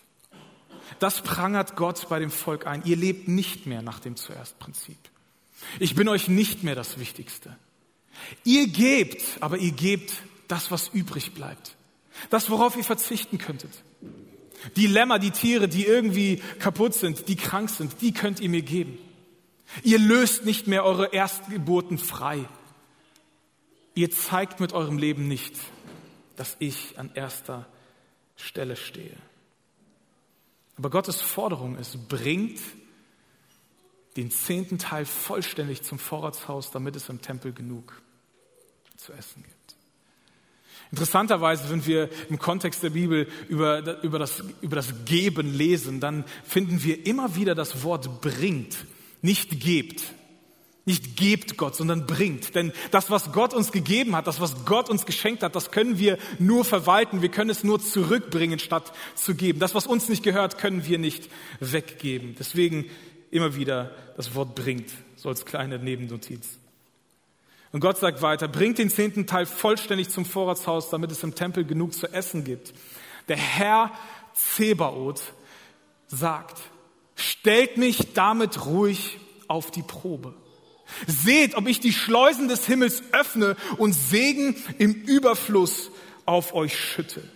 [1.00, 2.86] das prangert Gott bei dem Volk ein.
[2.86, 5.10] Ihr lebt nicht mehr nach dem Zuerst-Prinzip.
[5.82, 7.60] Ich bin euch nicht mehr das Wichtigste.
[8.46, 10.14] Ihr gebt, aber ihr gebt
[10.48, 11.76] das, was übrig bleibt.
[12.30, 13.72] Das, worauf ihr verzichten könntet.
[14.76, 18.62] Die Lämmer, die Tiere, die irgendwie kaputt sind, die krank sind, die könnt ihr mir
[18.62, 18.98] geben.
[19.84, 22.48] Ihr löst nicht mehr eure Erstgeburten frei.
[23.94, 25.56] Ihr zeigt mit eurem Leben nicht,
[26.36, 27.68] dass ich an erster
[28.36, 29.16] Stelle stehe.
[30.78, 32.60] Aber Gottes Forderung ist, bringt
[34.18, 38.02] den zehnten Teil vollständig zum Vorratshaus, damit es im Tempel genug
[38.98, 39.55] zu essen gibt.
[40.92, 46.24] Interessanterweise, wenn wir im Kontext der Bibel über, über, das, über das Geben lesen, dann
[46.44, 48.78] finden wir immer wieder das Wort bringt,
[49.22, 50.02] nicht gebt.
[50.88, 52.54] Nicht gebt Gott, sondern bringt.
[52.54, 55.98] Denn das, was Gott uns gegeben hat, das, was Gott uns geschenkt hat, das können
[55.98, 57.24] wir nur verwalten.
[57.24, 59.58] Wir können es nur zurückbringen, statt zu geben.
[59.58, 61.28] Das, was uns nicht gehört, können wir nicht
[61.60, 62.36] weggeben.
[62.38, 62.86] Deswegen
[63.32, 66.60] immer wieder das Wort bringt, so als kleine Nebennotiz.
[67.76, 71.66] Und Gott sagt weiter, bringt den zehnten Teil vollständig zum Vorratshaus, damit es im Tempel
[71.66, 72.74] genug zu essen gibt.
[73.28, 73.92] Der Herr
[74.34, 75.34] Zebaoth
[76.08, 76.58] sagt,
[77.18, 80.36] stellt mich damit ruhig auf die Probe.
[81.06, 85.92] Seht, ob ich die Schleusen des Himmels öffne und Segen im Überfluss
[86.26, 87.30] auf euch schütte.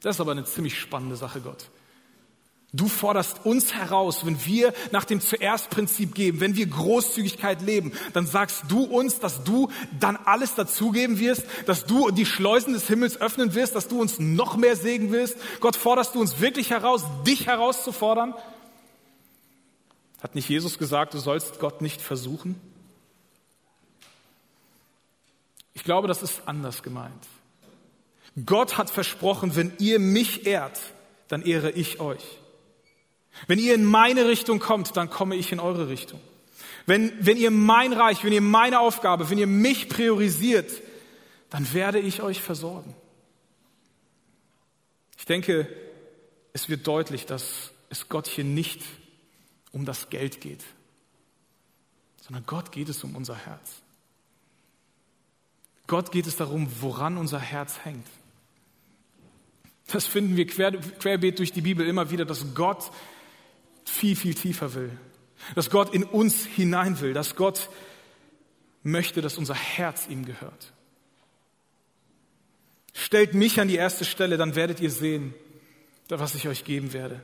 [0.00, 1.68] Das ist aber eine ziemlich spannende Sache, Gott.
[2.76, 8.26] Du forderst uns heraus, wenn wir nach dem Zuerst-Prinzip geben, wenn wir Großzügigkeit leben, dann
[8.26, 13.18] sagst du uns, dass du dann alles dazugeben wirst, dass du die Schleusen des Himmels
[13.18, 15.38] öffnen wirst, dass du uns noch mehr Segen wirst.
[15.60, 18.34] Gott, forderst du uns wirklich heraus, dich herauszufordern?
[20.22, 22.60] Hat nicht Jesus gesagt, du sollst Gott nicht versuchen?
[25.72, 27.26] Ich glaube, das ist anders gemeint.
[28.44, 30.78] Gott hat versprochen, wenn ihr mich ehrt,
[31.28, 32.38] dann ehre ich euch.
[33.46, 36.20] Wenn ihr in meine Richtung kommt, dann komme ich in eure Richtung.
[36.86, 40.70] Wenn, wenn ihr mein Reich, wenn ihr meine Aufgabe, wenn ihr mich priorisiert,
[41.50, 42.94] dann werde ich euch versorgen.
[45.18, 45.68] Ich denke,
[46.52, 48.82] es wird deutlich, dass es Gott hier nicht
[49.72, 50.62] um das Geld geht,
[52.22, 53.82] sondern Gott geht es um unser Herz.
[55.86, 58.06] Gott geht es darum, woran unser Herz hängt.
[59.88, 62.90] Das finden wir quer, querbeet durch die Bibel immer wieder, dass Gott
[63.96, 64.90] viel, viel tiefer will.
[65.54, 67.12] Dass Gott in uns hinein will.
[67.12, 67.68] Dass Gott
[68.82, 70.72] möchte, dass unser Herz ihm gehört.
[72.94, 75.34] Stellt mich an die erste Stelle, dann werdet ihr sehen,
[76.08, 77.20] was ich euch geben werde.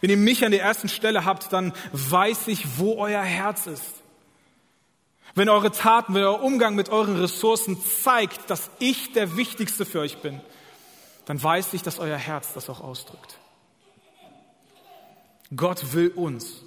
[0.00, 4.02] Wenn ihr mich an der ersten Stelle habt, dann weiß ich, wo euer Herz ist.
[5.34, 10.00] Wenn eure Taten, wenn euer Umgang mit euren Ressourcen zeigt, dass ich der Wichtigste für
[10.00, 10.40] euch bin,
[11.26, 13.38] dann weiß ich, dass euer Herz das auch ausdrückt.
[15.54, 16.62] Gott will uns.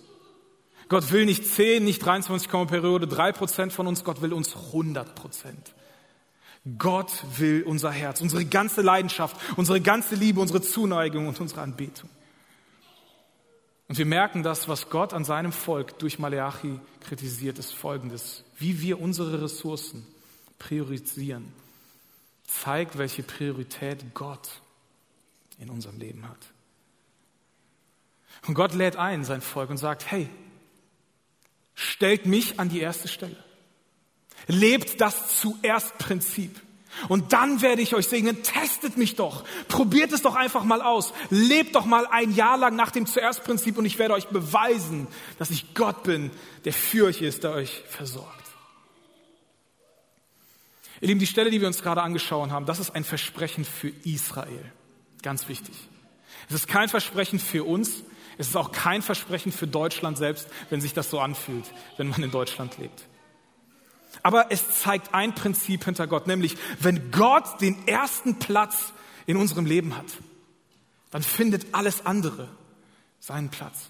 [0.88, 5.16] Gott will nicht 10, nicht 23, Periode 3 Prozent von uns, Gott will uns 100
[5.16, 5.74] Prozent.
[6.78, 12.10] Gott will unser Herz, unsere ganze Leidenschaft, unsere ganze Liebe, unsere Zuneigung und unsere Anbetung.
[13.88, 18.44] Und wir merken das, was Gott an seinem Volk durch Maleachi kritisiert, ist folgendes.
[18.58, 20.06] Wie wir unsere Ressourcen
[20.60, 21.52] priorisieren,
[22.46, 24.62] zeigt, welche Priorität Gott
[25.60, 26.38] in unserem Leben hat.
[28.48, 30.30] Und Gott lädt ein, sein Volk, und sagt, hey,
[31.76, 33.38] stellt mich an die erste Stelle.
[34.48, 36.60] Lebt das zuerst Prinzip.
[37.08, 38.42] Und dann werde ich euch segnen.
[38.44, 39.46] Testet mich doch.
[39.68, 41.14] Probiert es doch einfach mal aus.
[41.30, 45.08] Lebt doch mal ein Jahr lang nach dem zuerst Prinzip und ich werde euch beweisen,
[45.38, 46.32] dass ich Gott bin,
[46.66, 48.36] der für euch ist, der euch versorgt.
[51.02, 53.90] Ihr Lieben, die Stelle, die wir uns gerade angeschaut haben, das ist ein Versprechen für
[54.04, 54.72] Israel.
[55.22, 55.76] Ganz wichtig.
[56.50, 58.04] Es ist kein Versprechen für uns,
[58.40, 61.66] es ist auch kein Versprechen für Deutschland selbst, wenn sich das so anfühlt,
[61.98, 63.04] wenn man in Deutschland lebt.
[64.24, 68.94] Aber es zeigt ein Prinzip hinter Gott, nämlich wenn Gott den ersten Platz
[69.26, 70.06] in unserem Leben hat,
[71.12, 72.48] dann findet alles andere
[73.20, 73.90] seinen Platz.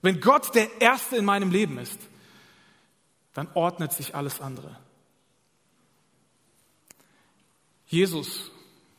[0.00, 1.98] Wenn Gott der Erste in meinem Leben ist,
[3.32, 4.76] dann ordnet sich alles andere.
[7.88, 8.52] Jesus,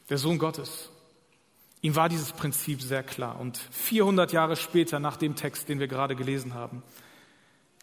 [0.09, 0.89] der Sohn Gottes,
[1.85, 3.39] Ihm war dieses Prinzip sehr klar.
[3.39, 6.81] Und 400 Jahre später, nach dem Text, den wir gerade gelesen haben,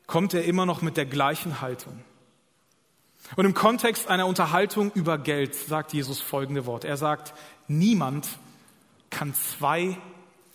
[0.08, 2.02] kommt er immer noch mit der gleichen Haltung.
[3.36, 6.84] Und im Kontext einer Unterhaltung über Geld sagt Jesus folgende Wort.
[6.84, 7.32] Er sagt,
[7.68, 8.26] niemand
[9.10, 9.96] kann zwei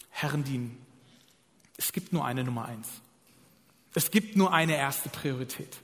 [0.10, 0.78] Herren dienen.
[1.78, 2.90] Es gibt nur eine Nummer eins.
[3.94, 5.78] Es gibt nur eine erste Priorität.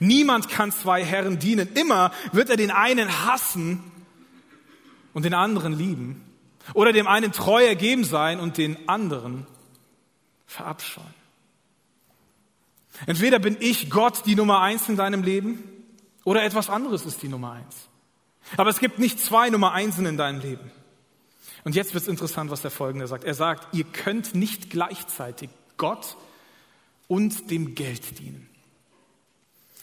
[0.00, 1.72] Niemand kann zwei Herren dienen.
[1.76, 3.82] Immer wird er den einen hassen
[5.14, 6.23] und den anderen lieben.
[6.72, 9.46] Oder dem einen treu ergeben sein und den anderen
[10.46, 11.14] verabscheuen.
[13.06, 15.62] Entweder bin ich Gott die Nummer eins in deinem Leben
[16.24, 17.88] oder etwas anderes ist die Nummer eins.
[18.56, 20.70] Aber es gibt nicht zwei Nummer Einsen in deinem Leben.
[21.64, 23.24] Und jetzt wird es interessant, was der Folgende sagt.
[23.24, 26.16] Er sagt, ihr könnt nicht gleichzeitig Gott
[27.08, 28.48] und dem Geld dienen.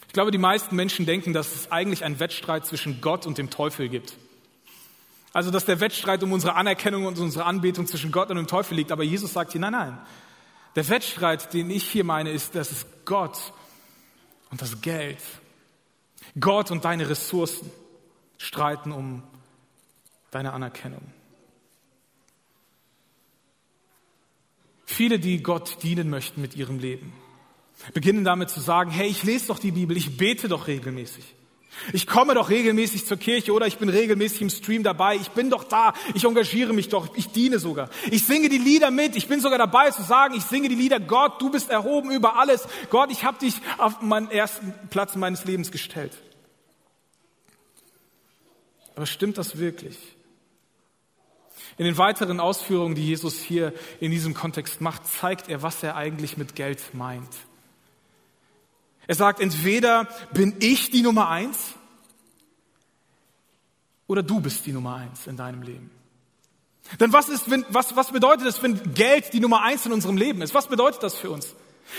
[0.06, 3.50] Ich glaube, die meisten Menschen denken, dass es eigentlich einen Wettstreit zwischen Gott und dem
[3.50, 4.16] Teufel gibt.
[5.32, 8.76] Also, dass der Wettstreit um unsere Anerkennung und unsere Anbetung zwischen Gott und dem Teufel
[8.76, 8.92] liegt.
[8.92, 9.98] Aber Jesus sagt hier, nein, nein.
[10.76, 13.52] Der Wettstreit, den ich hier meine, ist, dass es Gott
[14.50, 15.22] und das Geld,
[16.38, 17.70] Gott und deine Ressourcen
[18.38, 19.22] streiten um
[20.30, 21.02] deine Anerkennung.
[24.84, 27.12] Viele, die Gott dienen möchten mit ihrem Leben,
[27.94, 31.24] beginnen damit zu sagen, hey, ich lese doch die Bibel, ich bete doch regelmäßig.
[31.92, 35.16] Ich komme doch regelmäßig zur Kirche oder ich bin regelmäßig im Stream dabei.
[35.16, 35.94] Ich bin doch da.
[36.14, 37.16] Ich engagiere mich doch.
[37.16, 37.88] Ich diene sogar.
[38.10, 39.16] Ich singe die Lieder mit.
[39.16, 41.00] Ich bin sogar dabei zu sagen, ich singe die Lieder.
[41.00, 42.68] Gott, du bist erhoben über alles.
[42.90, 46.12] Gott, ich habe dich auf meinen ersten Platz meines Lebens gestellt.
[48.94, 49.98] Aber stimmt das wirklich?
[51.78, 55.96] In den weiteren Ausführungen, die Jesus hier in diesem Kontext macht, zeigt er, was er
[55.96, 57.30] eigentlich mit Geld meint.
[59.06, 61.74] Er sagt, entweder bin ich die Nummer eins
[64.06, 65.90] oder du bist die Nummer eins in deinem Leben.
[67.00, 70.16] Denn was ist, wenn, was, was bedeutet es, wenn Geld die Nummer eins in unserem
[70.16, 70.54] Leben ist?
[70.54, 71.54] Was bedeutet das für uns?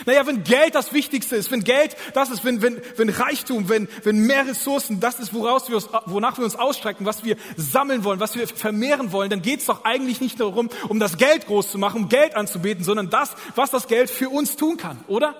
[0.05, 3.87] Naja, wenn Geld das Wichtigste ist, wenn Geld das ist, wenn, wenn, wenn Reichtum, wenn,
[4.03, 8.03] wenn mehr Ressourcen das ist, woraus wir uns, wonach wir uns ausstrecken, was wir sammeln
[8.03, 11.45] wollen, was wir vermehren wollen, dann geht es doch eigentlich nicht darum, um das Geld
[11.47, 14.99] groß zu machen, um Geld anzubeten, sondern das, was das Geld für uns tun kann,
[15.07, 15.35] oder?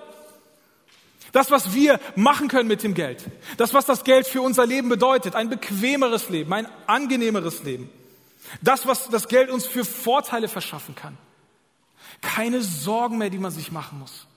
[1.34, 3.24] Das, was wir machen können mit dem Geld.
[3.56, 5.34] Das, was das Geld für unser Leben bedeutet.
[5.34, 7.90] Ein bequemeres Leben, ein angenehmeres Leben.
[8.62, 11.18] Das, was das Geld uns für Vorteile verschaffen kann.
[12.20, 14.28] Keine Sorgen mehr, die man sich machen muss.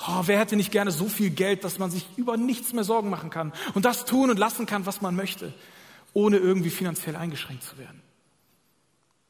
[0.00, 3.08] Oh, wer hätte nicht gerne so viel Geld, dass man sich über nichts mehr Sorgen
[3.08, 5.54] machen kann und das tun und lassen kann, was man möchte,
[6.12, 8.02] ohne irgendwie finanziell eingeschränkt zu werden.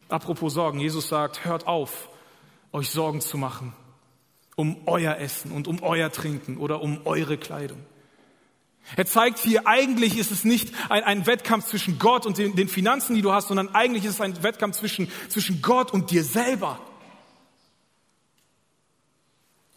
[0.09, 2.09] Apropos Sorgen, Jesus sagt, hört auf,
[2.73, 3.75] euch Sorgen zu machen
[4.57, 7.79] um euer Essen und um euer Trinken oder um eure Kleidung.
[8.95, 12.69] Er zeigt hier, eigentlich ist es nicht ein, ein Wettkampf zwischen Gott und den, den,
[12.69, 16.23] Finanzen, die du hast, sondern eigentlich ist es ein Wettkampf zwischen, zwischen Gott und dir
[16.23, 16.79] selber.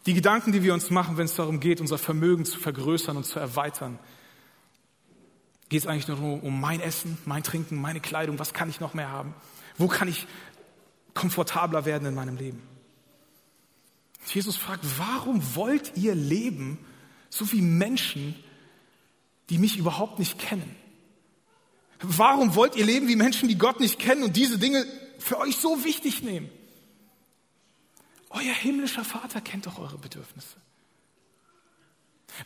[0.06, 3.26] Die Gedanken, die wir uns machen, wenn es darum geht, unser Vermögen zu vergrößern und
[3.26, 4.00] zu erweitern,
[5.70, 8.94] geht es eigentlich nur um mein Essen, mein Trinken, meine Kleidung, was kann ich noch
[8.94, 9.34] mehr haben?
[9.78, 10.28] Wo kann ich
[11.16, 12.69] komfortabler werden in meinem Leben?
[14.34, 16.78] Jesus fragt, warum wollt ihr leben,
[17.30, 18.36] so wie Menschen,
[19.50, 20.76] die mich überhaupt nicht kennen?
[22.02, 24.86] Warum wollt ihr leben wie Menschen, die Gott nicht kennen und diese Dinge
[25.18, 26.50] für euch so wichtig nehmen?
[28.30, 30.58] Euer himmlischer Vater kennt doch eure Bedürfnisse.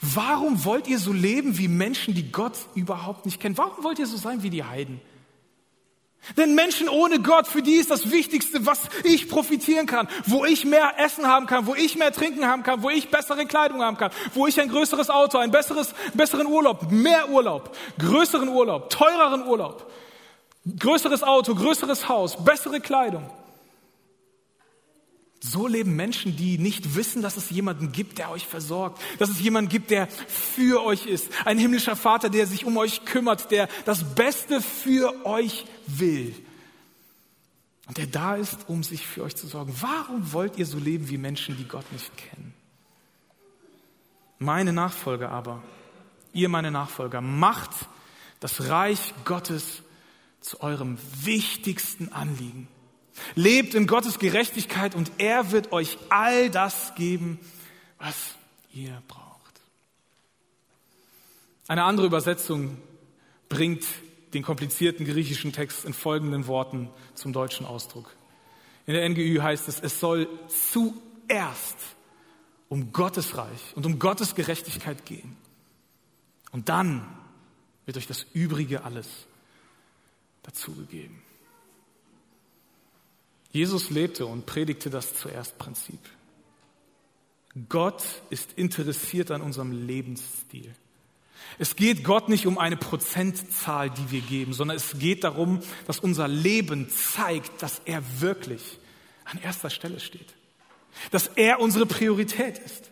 [0.01, 3.57] Warum wollt ihr so leben wie Menschen, die Gott überhaupt nicht kennen?
[3.57, 5.01] Warum wollt ihr so sein wie die Heiden?
[6.38, 10.63] Denn Menschen ohne Gott, für die ist das Wichtigste, was ich profitieren kann, wo ich
[10.63, 13.97] mehr Essen haben kann, wo ich mehr Trinken haben kann, wo ich bessere Kleidung haben
[13.97, 19.45] kann, wo ich ein größeres Auto, ein besseres, besseren Urlaub, mehr Urlaub, größeren Urlaub, teureren
[19.45, 19.91] Urlaub,
[20.79, 23.29] größeres Auto, größeres Haus, bessere Kleidung.
[25.45, 29.41] So leben Menschen, die nicht wissen, dass es jemanden gibt, der euch versorgt, dass es
[29.41, 31.29] jemanden gibt, der für euch ist.
[31.43, 36.34] Ein himmlischer Vater, der sich um euch kümmert, der das Beste für euch will.
[37.88, 39.75] Und der da ist, um sich für euch zu sorgen.
[39.82, 42.53] Warum wollt ihr so leben wie Menschen, die Gott nicht kennen?
[44.39, 45.62] Meine Nachfolger aber,
[46.32, 47.71] ihr meine Nachfolger, macht
[48.39, 49.84] das Reich Gottes
[50.39, 52.69] zu eurem wichtigsten Anliegen.
[53.36, 57.39] Lebt in Gottes Gerechtigkeit und er wird euch all das geben,
[57.99, 58.36] was
[58.73, 59.62] ihr braucht.
[61.67, 62.78] Eine andere Übersetzung
[63.49, 63.86] bringt
[64.34, 68.16] den komplizierten griechischen Text in folgenden Worten zum deutschen Ausdruck.
[68.86, 71.78] In der NGÜ heißt es, es soll zuerst
[72.68, 75.38] um Gottes Reich und um Gottes Gerechtigkeit gehen.
[76.51, 77.07] Und dann
[77.86, 79.07] wird euch das Übrige alles
[80.43, 81.22] dazugegeben.
[83.54, 85.99] Jesus lebte und predigte das zuerst Prinzip.
[87.70, 90.74] Gott ist interessiert an unserem Lebensstil.
[91.60, 95.99] Es geht Gott nicht um eine Prozentzahl, die wir geben, sondern es geht darum, dass
[95.99, 98.80] unser Leben zeigt, dass er wirklich
[99.24, 100.34] an erster Stelle steht.
[101.12, 102.89] Dass er unsere Priorität ist.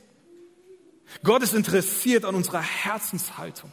[1.23, 3.71] Gott ist interessiert an unserer Herzenshaltung.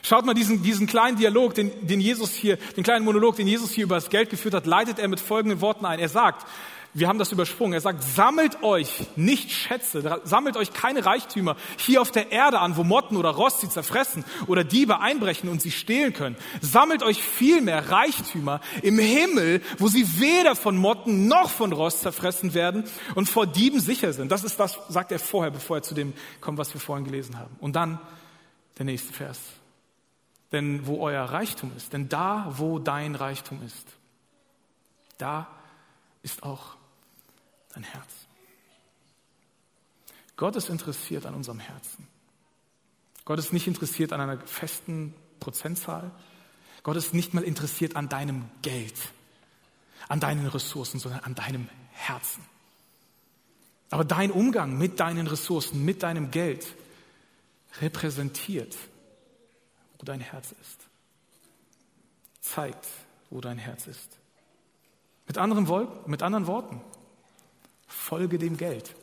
[0.00, 3.70] Schaut mal diesen, diesen kleinen Dialog, den, den Jesus hier, den kleinen Monolog, den Jesus
[3.70, 5.98] hier über das Geld geführt hat, leitet er mit folgenden Worten ein.
[5.98, 6.46] Er sagt,
[6.94, 7.72] wir haben das übersprungen.
[7.72, 12.76] Er sagt, sammelt euch nicht Schätze, sammelt euch keine Reichtümer hier auf der Erde an,
[12.76, 16.36] wo Motten oder Rost sie zerfressen oder Diebe einbrechen und sie stehlen können.
[16.60, 22.52] Sammelt euch vielmehr Reichtümer im Himmel, wo sie weder von Motten noch von Rost zerfressen
[22.52, 22.84] werden
[23.14, 24.30] und vor Dieben sicher sind.
[24.30, 27.38] Das ist das, sagt er vorher, bevor er zu dem kommt, was wir vorhin gelesen
[27.38, 27.56] haben.
[27.60, 28.00] Und dann
[28.78, 29.38] der nächste Vers.
[30.52, 33.86] Denn wo euer Reichtum ist, denn da, wo dein Reichtum ist,
[35.18, 35.48] da
[36.22, 36.76] ist auch
[37.74, 38.10] dein Herz.
[40.36, 42.06] Gott ist interessiert an unserem Herzen.
[43.24, 46.10] Gott ist nicht interessiert an einer festen Prozentzahl.
[46.82, 48.96] Gott ist nicht mal interessiert an deinem Geld,
[50.08, 52.44] an deinen Ressourcen, sondern an deinem Herzen.
[53.90, 56.74] Aber dein Umgang mit deinen Ressourcen, mit deinem Geld
[57.80, 58.76] repräsentiert,
[60.02, 60.88] wo dein Herz ist.
[62.40, 62.88] Zeigt,
[63.30, 64.18] wo dein Herz ist.
[65.28, 65.68] Mit anderen,
[66.06, 66.80] mit anderen Worten,
[67.86, 68.96] folge dem Geld.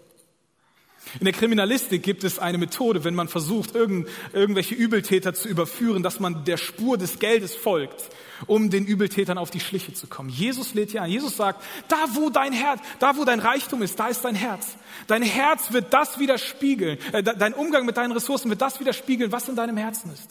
[1.19, 6.03] In der Kriminalistik gibt es eine Methode, wenn man versucht, irgend, irgendwelche Übeltäter zu überführen,
[6.03, 8.09] dass man der Spur des Geldes folgt,
[8.45, 10.27] um den Übeltätern auf die Schliche zu kommen.
[10.27, 11.09] Jesus lädt hier an.
[11.09, 14.75] Jesus sagt, da wo dein Herz, da wo dein Reichtum ist, da ist dein Herz.
[15.07, 16.99] Dein Herz wird das widerspiegeln.
[17.13, 20.29] Äh, dein Umgang mit deinen Ressourcen wird das widerspiegeln, was in deinem Herzen ist.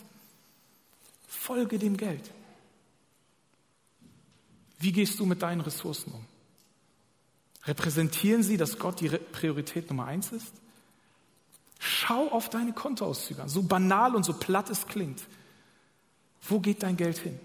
[1.48, 2.30] Folge dem Geld.
[4.78, 6.22] Wie gehst du mit deinen Ressourcen um?
[7.64, 10.52] Repräsentieren sie, dass Gott die Priorität Nummer eins ist?
[11.78, 15.22] Schau auf deine Kontoauszüge an, so banal und so platt es klingt.
[16.42, 17.40] Wo geht dein Geld hin?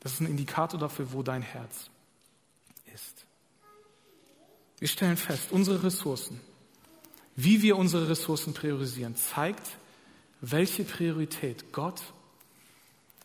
[0.00, 1.90] Das ist ein Indikator dafür, wo dein Herz
[2.92, 3.24] ist.
[4.80, 6.40] Wir stellen fest, unsere Ressourcen,
[7.36, 9.78] wie wir unsere Ressourcen priorisieren, zeigt,
[10.40, 12.02] welche Priorität Gott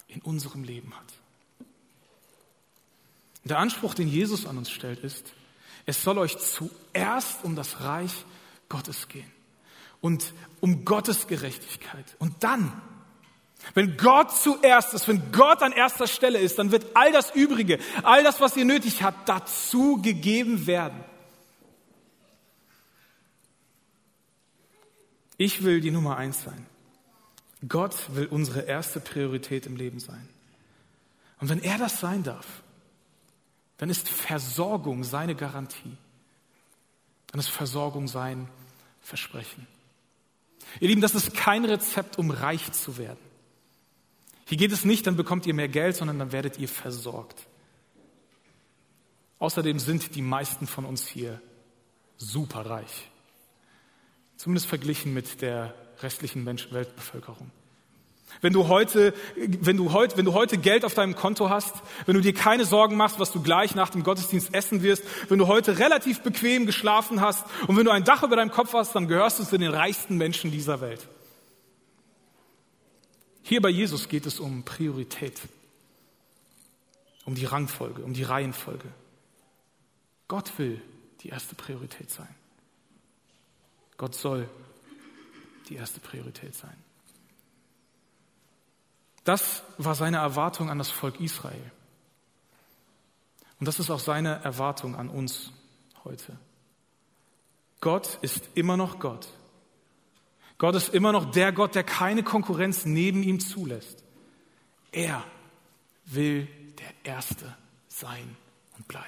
[0.08, 1.14] in unserem Leben hat.
[3.44, 5.34] Der Anspruch, den Jesus an uns stellt, ist,
[5.86, 8.26] es soll euch zuerst um das Reich
[8.70, 9.30] Gottes gehen
[10.00, 12.16] und um Gottes Gerechtigkeit.
[12.20, 12.82] Und dann,
[13.74, 17.80] wenn Gott zuerst ist, wenn Gott an erster Stelle ist, dann wird all das Übrige,
[18.04, 21.04] all das, was ihr nötig habt, dazu gegeben werden.
[25.38, 26.66] Ich will die Nummer eins sein.
[27.68, 30.28] Gott will unsere erste Priorität im Leben sein.
[31.40, 32.64] Und wenn er das sein darf,
[33.78, 35.98] dann ist Versorgung seine Garantie.
[37.28, 38.48] Dann ist Versorgung sein
[39.02, 39.68] Versprechen.
[40.80, 43.20] Ihr Lieben, das ist kein Rezept, um reich zu werden.
[44.46, 47.48] Hier geht es nicht, dann bekommt ihr mehr Geld, sondern dann werdet ihr versorgt.
[49.40, 51.42] Außerdem sind die meisten von uns hier
[52.18, 53.10] superreich.
[54.38, 57.50] Zumindest verglichen mit der restlichen Mensch Weltbevölkerung.
[58.42, 61.76] Wenn du heute, wenn du heute, wenn du heute Geld auf deinem Konto hast,
[62.06, 65.40] wenn du dir keine Sorgen machst, was du gleich nach dem Gottesdienst essen wirst, wenn
[65.40, 68.94] du heute relativ bequem geschlafen hast und wenn du ein Dach über deinem Kopf hast,
[68.96, 71.08] dann gehörst du zu den reichsten Menschen dieser Welt.
[73.44, 75.40] Hier bei Jesus geht es um Priorität,
[77.26, 78.88] um die Rangfolge, um die Reihenfolge.
[80.28, 80.82] Gott will
[81.22, 82.34] die erste Priorität sein.
[83.98, 84.50] Gott soll
[85.70, 86.76] die erste Priorität sein.
[89.24, 91.72] Das war seine Erwartung an das Volk Israel.
[93.60, 95.52] Und das ist auch seine Erwartung an uns
[96.04, 96.38] heute.
[97.80, 99.28] Gott ist immer noch Gott.
[100.58, 104.04] Gott ist immer noch der Gott, der keine Konkurrenz neben ihm zulässt.
[104.92, 105.24] Er
[106.06, 106.48] will
[106.80, 107.56] der Erste
[107.88, 108.36] sein
[108.78, 109.08] und bleiben.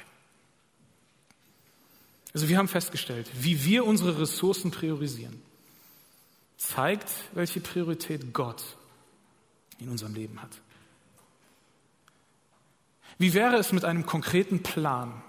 [2.33, 5.41] Also wir haben festgestellt, wie wir unsere Ressourcen priorisieren,
[6.57, 8.63] zeigt, welche Priorität Gott
[9.79, 10.51] in unserem Leben hat.
[13.17, 15.21] Wie wäre es mit einem konkreten Plan?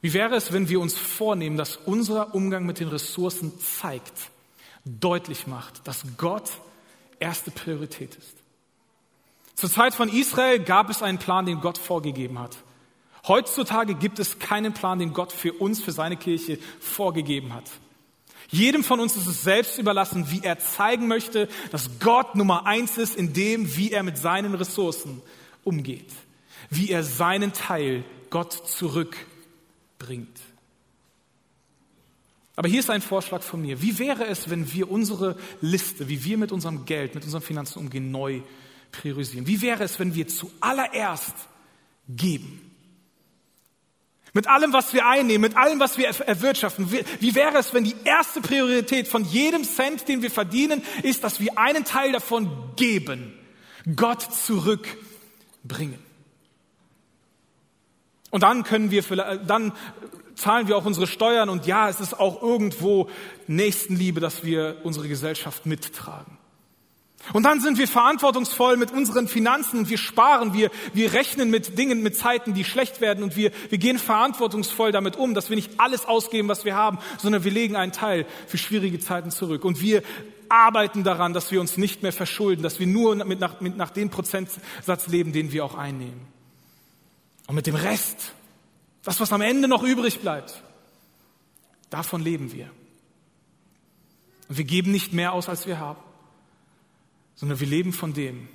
[0.00, 4.30] Wie wäre es, wenn wir uns vornehmen, dass unser Umgang mit den Ressourcen zeigt,
[4.84, 6.50] deutlich macht, dass Gott
[7.18, 8.36] erste Priorität ist?
[9.54, 12.56] Zur Zeit von Israel gab es einen Plan, den Gott vorgegeben hat.
[13.28, 17.70] Heutzutage gibt es keinen Plan, den Gott für uns, für seine Kirche vorgegeben hat.
[18.50, 22.98] Jedem von uns ist es selbst überlassen, wie er zeigen möchte, dass Gott Nummer eins
[22.98, 25.22] ist in dem, wie er mit seinen Ressourcen
[25.62, 26.10] umgeht,
[26.68, 30.40] wie er seinen Teil Gott zurückbringt.
[32.56, 33.80] Aber hier ist ein Vorschlag von mir.
[33.80, 37.78] Wie wäre es, wenn wir unsere Liste, wie wir mit unserem Geld, mit unseren Finanzen
[37.78, 38.42] umgehen, neu
[38.92, 39.46] priorisieren?
[39.46, 41.34] Wie wäre es, wenn wir zuallererst
[42.08, 42.69] geben?
[44.32, 46.90] Mit allem, was wir einnehmen, mit allem, was wir erwirtschaften.
[46.92, 51.40] Wie wäre es, wenn die erste Priorität von jedem Cent, den wir verdienen, ist, dass
[51.40, 53.32] wir einen Teil davon geben,
[53.96, 55.98] Gott zurückbringen.
[58.30, 59.02] Und dann können wir,
[59.46, 59.72] dann
[60.36, 63.10] zahlen wir auch unsere Steuern und ja, es ist auch irgendwo
[63.48, 66.38] Nächstenliebe, dass wir unsere Gesellschaft mittragen.
[67.32, 71.78] Und dann sind wir verantwortungsvoll mit unseren Finanzen und wir sparen, wir, wir rechnen mit
[71.78, 75.56] Dingen, mit Zeiten, die schlecht werden und wir, wir gehen verantwortungsvoll damit um, dass wir
[75.56, 79.64] nicht alles ausgeben, was wir haben, sondern wir legen einen Teil für schwierige Zeiten zurück.
[79.64, 80.02] Und wir
[80.48, 83.90] arbeiten daran, dass wir uns nicht mehr verschulden, dass wir nur mit nach, mit nach
[83.90, 86.26] dem Prozentsatz leben, den wir auch einnehmen.
[87.46, 88.32] Und mit dem Rest,
[89.04, 90.62] das, was am Ende noch übrig bleibt,
[91.90, 92.70] davon leben wir.
[94.48, 96.09] Und wir geben nicht mehr aus, als wir haben
[97.40, 98.48] sondern wir leben von dem,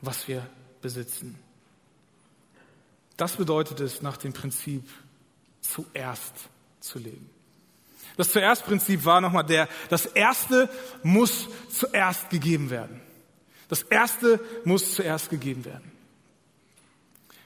[0.00, 0.44] was wir
[0.80, 1.38] besitzen.
[3.16, 4.82] Das bedeutet es nach dem Prinzip
[5.60, 6.34] zuerst
[6.80, 7.30] zu leben.
[8.16, 10.68] Das zuerst Prinzip war nochmal der, das erste
[11.04, 13.00] muss zuerst gegeben werden.
[13.68, 15.92] Das erste muss zuerst gegeben werden.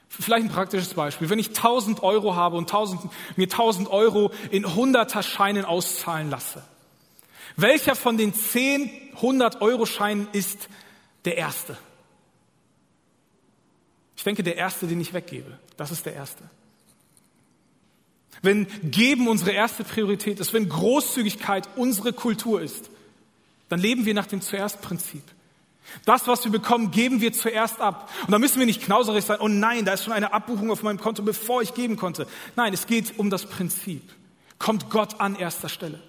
[0.08, 1.28] Vielleicht ein praktisches Beispiel.
[1.28, 3.02] Wenn ich 1000 Euro habe und 1000,
[3.36, 6.64] mir 1000 Euro in 100er Scheinen auszahlen lasse,
[7.56, 8.90] welcher von den zehn
[9.20, 10.68] 100-Euro-Scheinen ist
[11.24, 11.76] der erste?
[14.16, 15.58] Ich denke, der erste, den ich weggebe.
[15.76, 16.42] Das ist der erste.
[18.42, 22.90] Wenn Geben unsere erste Priorität ist, wenn Großzügigkeit unsere Kultur ist,
[23.68, 25.22] dann leben wir nach dem Zuerst-Prinzip.
[26.04, 28.10] Das, was wir bekommen, geben wir zuerst ab.
[28.26, 30.82] Und da müssen wir nicht knauserig sein, oh nein, da ist schon eine Abbuchung auf
[30.82, 32.26] meinem Konto, bevor ich geben konnte.
[32.56, 34.02] Nein, es geht um das Prinzip.
[34.58, 36.02] Kommt Gott an erster Stelle.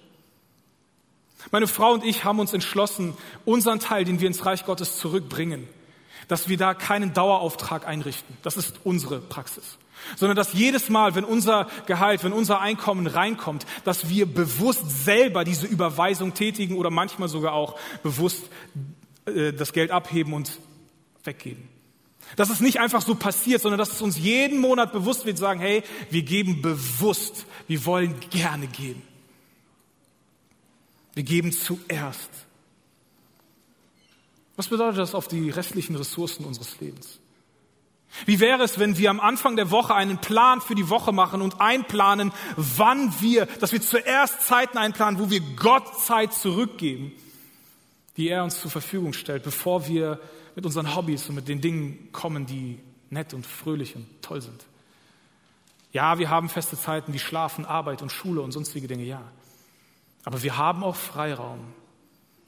[1.50, 3.14] Meine Frau und ich haben uns entschlossen,
[3.44, 5.68] unseren Teil, den wir ins Reich Gottes zurückbringen,
[6.26, 8.36] dass wir da keinen Dauerauftrag einrichten.
[8.42, 9.78] Das ist unsere Praxis.
[10.16, 15.44] Sondern dass jedes Mal, wenn unser Gehalt, wenn unser Einkommen reinkommt, dass wir bewusst selber
[15.44, 18.44] diese Überweisung tätigen oder manchmal sogar auch bewusst
[19.26, 20.58] äh, das Geld abheben und
[21.24, 21.68] weggeben.
[22.36, 25.60] Dass es nicht einfach so passiert, sondern dass es uns jeden Monat bewusst wird, sagen,
[25.60, 29.02] hey, wir geben bewusst, wir wollen gerne geben.
[31.18, 32.30] Wir geben zuerst.
[34.54, 37.18] Was bedeutet das auf die restlichen Ressourcen unseres Lebens?
[38.24, 41.42] Wie wäre es, wenn wir am Anfang der Woche einen Plan für die Woche machen
[41.42, 47.10] und einplanen, wann wir, dass wir zuerst Zeiten einplanen, wo wir Gott Zeit zurückgeben,
[48.16, 50.20] die er uns zur Verfügung stellt, bevor wir
[50.54, 52.78] mit unseren Hobbys und mit den Dingen kommen, die
[53.10, 54.66] nett und fröhlich und toll sind.
[55.92, 59.32] Ja, wir haben feste Zeiten wie Schlafen, Arbeit und Schule und sonstige Dinge, ja.
[60.28, 61.60] Aber wir haben auch Freiraum,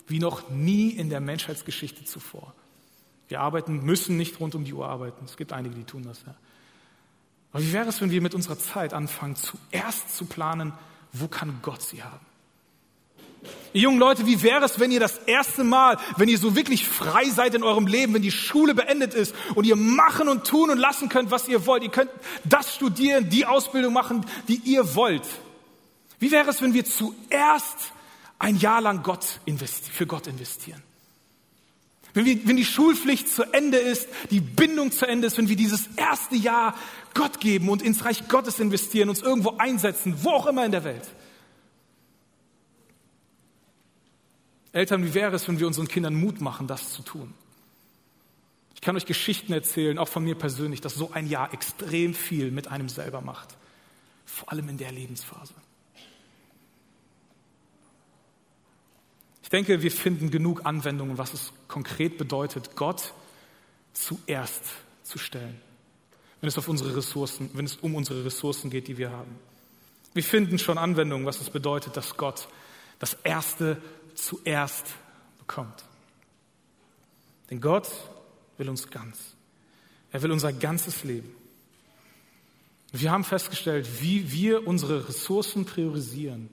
[0.07, 2.53] wie noch nie in der Menschheitsgeschichte zuvor.
[3.29, 5.25] Wir arbeiten, müssen nicht rund um die Uhr arbeiten.
[5.25, 6.21] Es gibt einige, die tun das.
[6.27, 6.35] Ja.
[7.55, 10.75] Aber wie wäre es, wenn wir mit unserer Zeit anfangen, zuerst zu planen,
[11.15, 12.21] wo kann Gott sie haben?
[13.73, 16.87] Ihr jungen Leute, wie wäre es, wenn ihr das erste Mal, wenn ihr so wirklich
[16.87, 20.69] frei seid in eurem Leben, wenn die Schule beendet ist und ihr machen und tun
[20.69, 21.83] und lassen könnt, was ihr wollt.
[21.83, 22.11] Ihr könnt
[22.45, 25.27] das studieren, die Ausbildung machen, die ihr wollt.
[26.21, 27.93] Wie wäre es, wenn wir zuerst
[28.39, 29.41] ein Jahr lang Gott
[29.93, 30.83] für Gott investieren?
[32.13, 35.57] Wenn, wir, wenn die Schulpflicht zu Ende ist, die Bindung zu Ende ist, wenn wir
[35.57, 36.77] dieses erste Jahr
[37.15, 40.85] Gott geben und ins Reich Gottes investieren, uns irgendwo einsetzen, wo auch immer in der
[40.85, 41.09] Welt.
[44.73, 47.33] Eltern, wie wäre es, wenn wir unseren Kindern Mut machen, das zu tun?
[48.75, 52.51] Ich kann euch Geschichten erzählen, auch von mir persönlich, dass so ein Jahr extrem viel
[52.51, 53.57] mit einem selber macht.
[54.27, 55.55] Vor allem in der Lebensphase.
[59.51, 63.13] Ich denke, wir finden genug Anwendungen, was es konkret bedeutet, Gott
[63.93, 64.63] zuerst
[65.03, 65.61] zu stellen,
[66.41, 69.35] wenn es auf unsere Ressourcen, wenn es um unsere Ressourcen geht, die wir haben.
[70.15, 72.47] Wir finden schon Anwendungen, was es bedeutet, dass Gott
[73.01, 73.83] das Erste
[74.15, 74.87] zuerst
[75.41, 75.85] bekommt.
[77.51, 77.89] Denn Gott
[78.57, 79.19] will uns ganz.
[80.13, 81.35] Er will unser ganzes Leben.
[82.93, 86.51] Wir haben festgestellt, wie wir unsere Ressourcen priorisieren,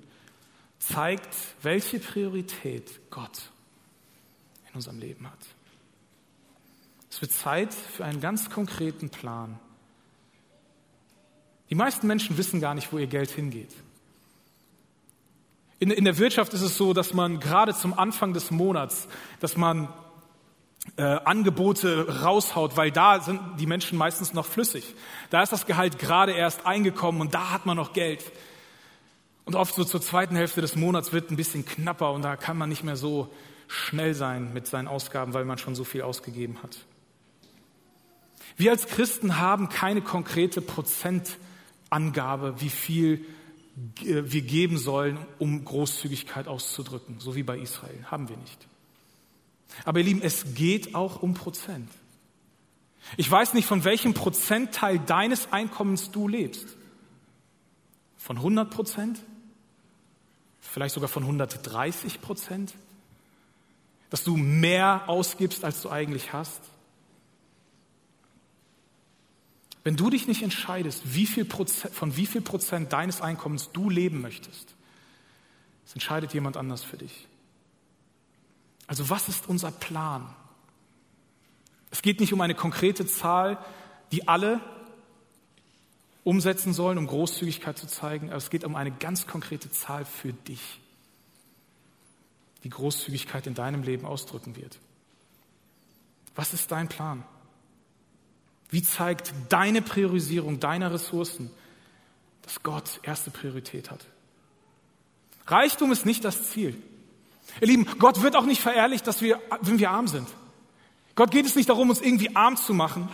[0.80, 3.52] zeigt, welche Priorität Gott
[4.70, 5.40] in unserem Leben hat.
[7.10, 9.60] Es wird Zeit für einen ganz konkreten Plan.
[11.70, 13.74] Die meisten Menschen wissen gar nicht, wo ihr Geld hingeht.
[15.80, 19.08] In, in der Wirtschaft ist es so, dass man gerade zum Anfang des Monats,
[19.40, 19.90] dass man
[20.96, 24.96] äh, Angebote raushaut, weil da sind die Menschen meistens noch flüssig.
[25.30, 28.24] Da ist das Gehalt gerade erst eingekommen und da hat man noch Geld.
[29.48, 32.58] Und oft so zur zweiten Hälfte des Monats wird ein bisschen knapper und da kann
[32.58, 33.34] man nicht mehr so
[33.68, 36.78] schnell sein mit seinen Ausgaben, weil man schon so viel ausgegeben hat.
[38.58, 41.38] Wir als Christen haben keine konkrete Prozentzahl
[41.90, 43.26] Angabe, wie viel
[43.96, 48.06] wir geben sollen, um Großzügigkeit auszudrücken, so wie bei Israel.
[48.06, 48.68] Haben wir nicht.
[49.86, 51.90] Aber ihr Lieben, es geht auch um Prozent.
[53.16, 56.76] Ich weiß nicht, von welchem Prozentteil deines Einkommens du lebst.
[58.18, 59.24] Von 100 Prozent?
[60.72, 62.74] Vielleicht sogar von 130 Prozent?
[64.10, 66.62] Dass du mehr ausgibst, als du eigentlich hast?
[69.84, 73.90] Wenn du dich nicht entscheidest, wie viel Prozent, von wie viel Prozent deines Einkommens du
[73.90, 74.76] leben möchtest,
[75.86, 77.28] das entscheidet jemand anders für dich.
[78.86, 80.28] Also was ist unser Plan?
[81.92, 83.58] Es geht nicht um eine konkrete Zahl,
[84.12, 84.60] die alle
[86.28, 90.34] umsetzen sollen, um Großzügigkeit zu zeigen, aber es geht um eine ganz konkrete Zahl für
[90.34, 90.82] dich,
[92.66, 94.78] die Großzügigkeit in deinem Leben ausdrücken wird.
[96.36, 97.24] Was ist dein Plan?
[98.70, 101.50] Wie zeigt deine Priorisierung deiner Ressourcen,
[102.42, 104.06] dass Gott erste Priorität hat?
[105.46, 106.76] Reichtum ist nicht das Ziel.
[107.62, 110.28] Ihr Lieben, Gott wird auch nicht verehrlicht, dass wir, wenn wir arm sind.
[111.16, 113.08] Gott geht es nicht darum, uns irgendwie arm zu machen.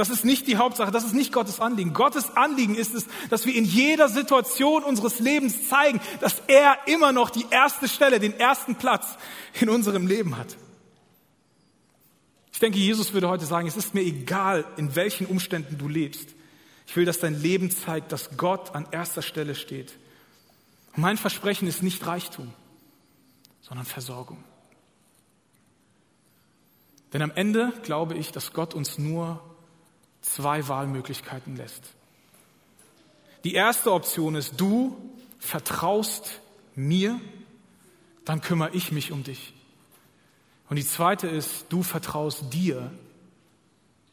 [0.00, 1.92] Das ist nicht die Hauptsache, das ist nicht Gottes Anliegen.
[1.92, 7.12] Gottes Anliegen ist es, dass wir in jeder Situation unseres Lebens zeigen, dass er immer
[7.12, 9.18] noch die erste Stelle, den ersten Platz
[9.60, 10.56] in unserem Leben hat.
[12.50, 16.30] Ich denke, Jesus würde heute sagen, es ist mir egal, in welchen Umständen du lebst.
[16.86, 19.92] Ich will, dass dein Leben zeigt, dass Gott an erster Stelle steht.
[20.96, 22.54] Und mein Versprechen ist nicht Reichtum,
[23.60, 24.42] sondern Versorgung.
[27.12, 29.42] Denn am Ende glaube ich, dass Gott uns nur
[30.34, 31.82] zwei Wahlmöglichkeiten lässt.
[33.44, 34.96] Die erste Option ist, du
[35.38, 36.40] vertraust
[36.74, 37.20] mir,
[38.24, 39.54] dann kümmere ich mich um dich.
[40.68, 42.92] Und die zweite ist, du vertraust dir,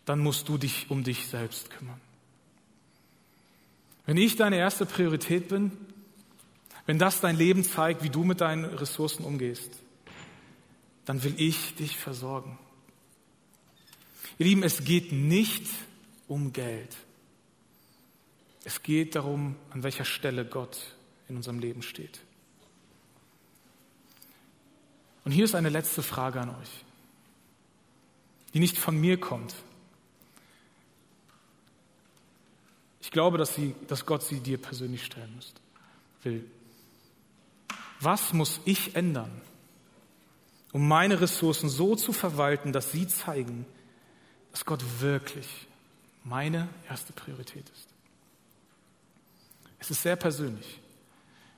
[0.06, 2.00] dann musst du dich um dich selbst kümmern.
[4.06, 5.72] Wenn ich deine erste Priorität bin,
[6.86, 9.72] wenn das dein Leben zeigt, wie du mit deinen Ressourcen umgehst,
[11.06, 12.58] dann will ich dich versorgen.
[14.40, 15.68] Ihr Lieben, es geht nicht
[16.28, 16.96] um Geld.
[18.64, 20.96] Es geht darum, an welcher Stelle Gott
[21.30, 22.20] in unserem Leben steht.
[25.24, 26.86] Und hier ist eine letzte Frage an euch,
[28.54, 29.56] die nicht von mir kommt.
[33.02, 35.40] Ich glaube, dass, sie, dass Gott sie dir persönlich stellen
[36.24, 36.46] will.
[38.00, 39.42] Was muss ich ändern,
[40.72, 43.66] um meine Ressourcen so zu verwalten, dass sie zeigen,
[44.52, 45.48] dass Gott wirklich
[46.28, 47.88] meine erste Priorität ist?
[49.80, 50.80] Es ist sehr persönlich.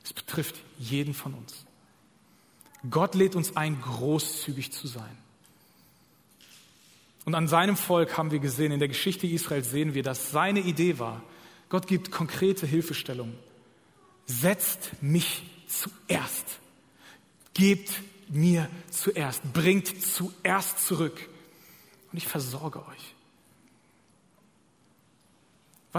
[0.03, 1.65] Es betrifft jeden von uns.
[2.89, 5.17] Gott lädt uns ein, großzügig zu sein.
[7.25, 10.61] Und an seinem Volk haben wir gesehen, in der Geschichte Israels sehen wir, dass seine
[10.61, 11.21] Idee war,
[11.67, 13.37] Gott gibt konkrete Hilfestellungen.
[14.25, 16.59] Setzt mich zuerst.
[17.53, 17.91] Gebt
[18.29, 19.53] mir zuerst.
[19.53, 21.29] Bringt zuerst zurück.
[22.11, 23.15] Und ich versorge euch.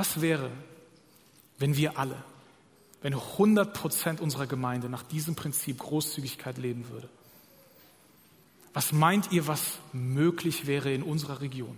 [0.00, 0.50] Was wäre,
[1.58, 2.16] wenn wir alle
[3.02, 7.10] wenn 100 Prozent unserer Gemeinde nach diesem Prinzip Großzügigkeit leben würde?
[8.72, 11.76] Was meint ihr, was möglich wäre in unserer Region?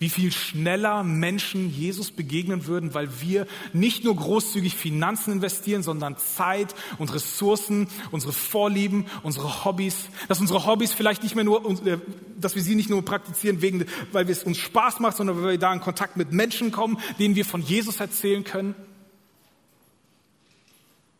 [0.00, 6.16] Wie viel schneller Menschen Jesus begegnen würden, weil wir nicht nur großzügig Finanzen investieren, sondern
[6.16, 11.98] Zeit und Ressourcen, unsere Vorlieben, unsere Hobbys, dass unsere Hobbys vielleicht nicht mehr nur, äh,
[12.38, 15.58] dass wir sie nicht nur praktizieren, wegen, weil es uns Spaß macht, sondern weil wir
[15.58, 18.74] da in Kontakt mit Menschen kommen, denen wir von Jesus erzählen können.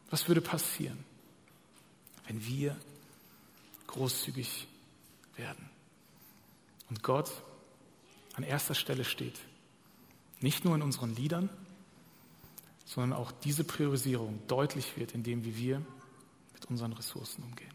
[0.09, 0.97] Was würde passieren,
[2.27, 2.75] wenn wir
[3.89, 4.67] großzügig
[5.37, 5.69] werden
[6.89, 7.31] und Gott
[8.41, 9.39] an erster Stelle steht?
[10.41, 11.51] Nicht nur in unseren Liedern,
[12.87, 15.83] sondern auch diese Priorisierung deutlich wird, indem wie wir
[16.55, 17.70] mit unseren Ressourcen umgehen.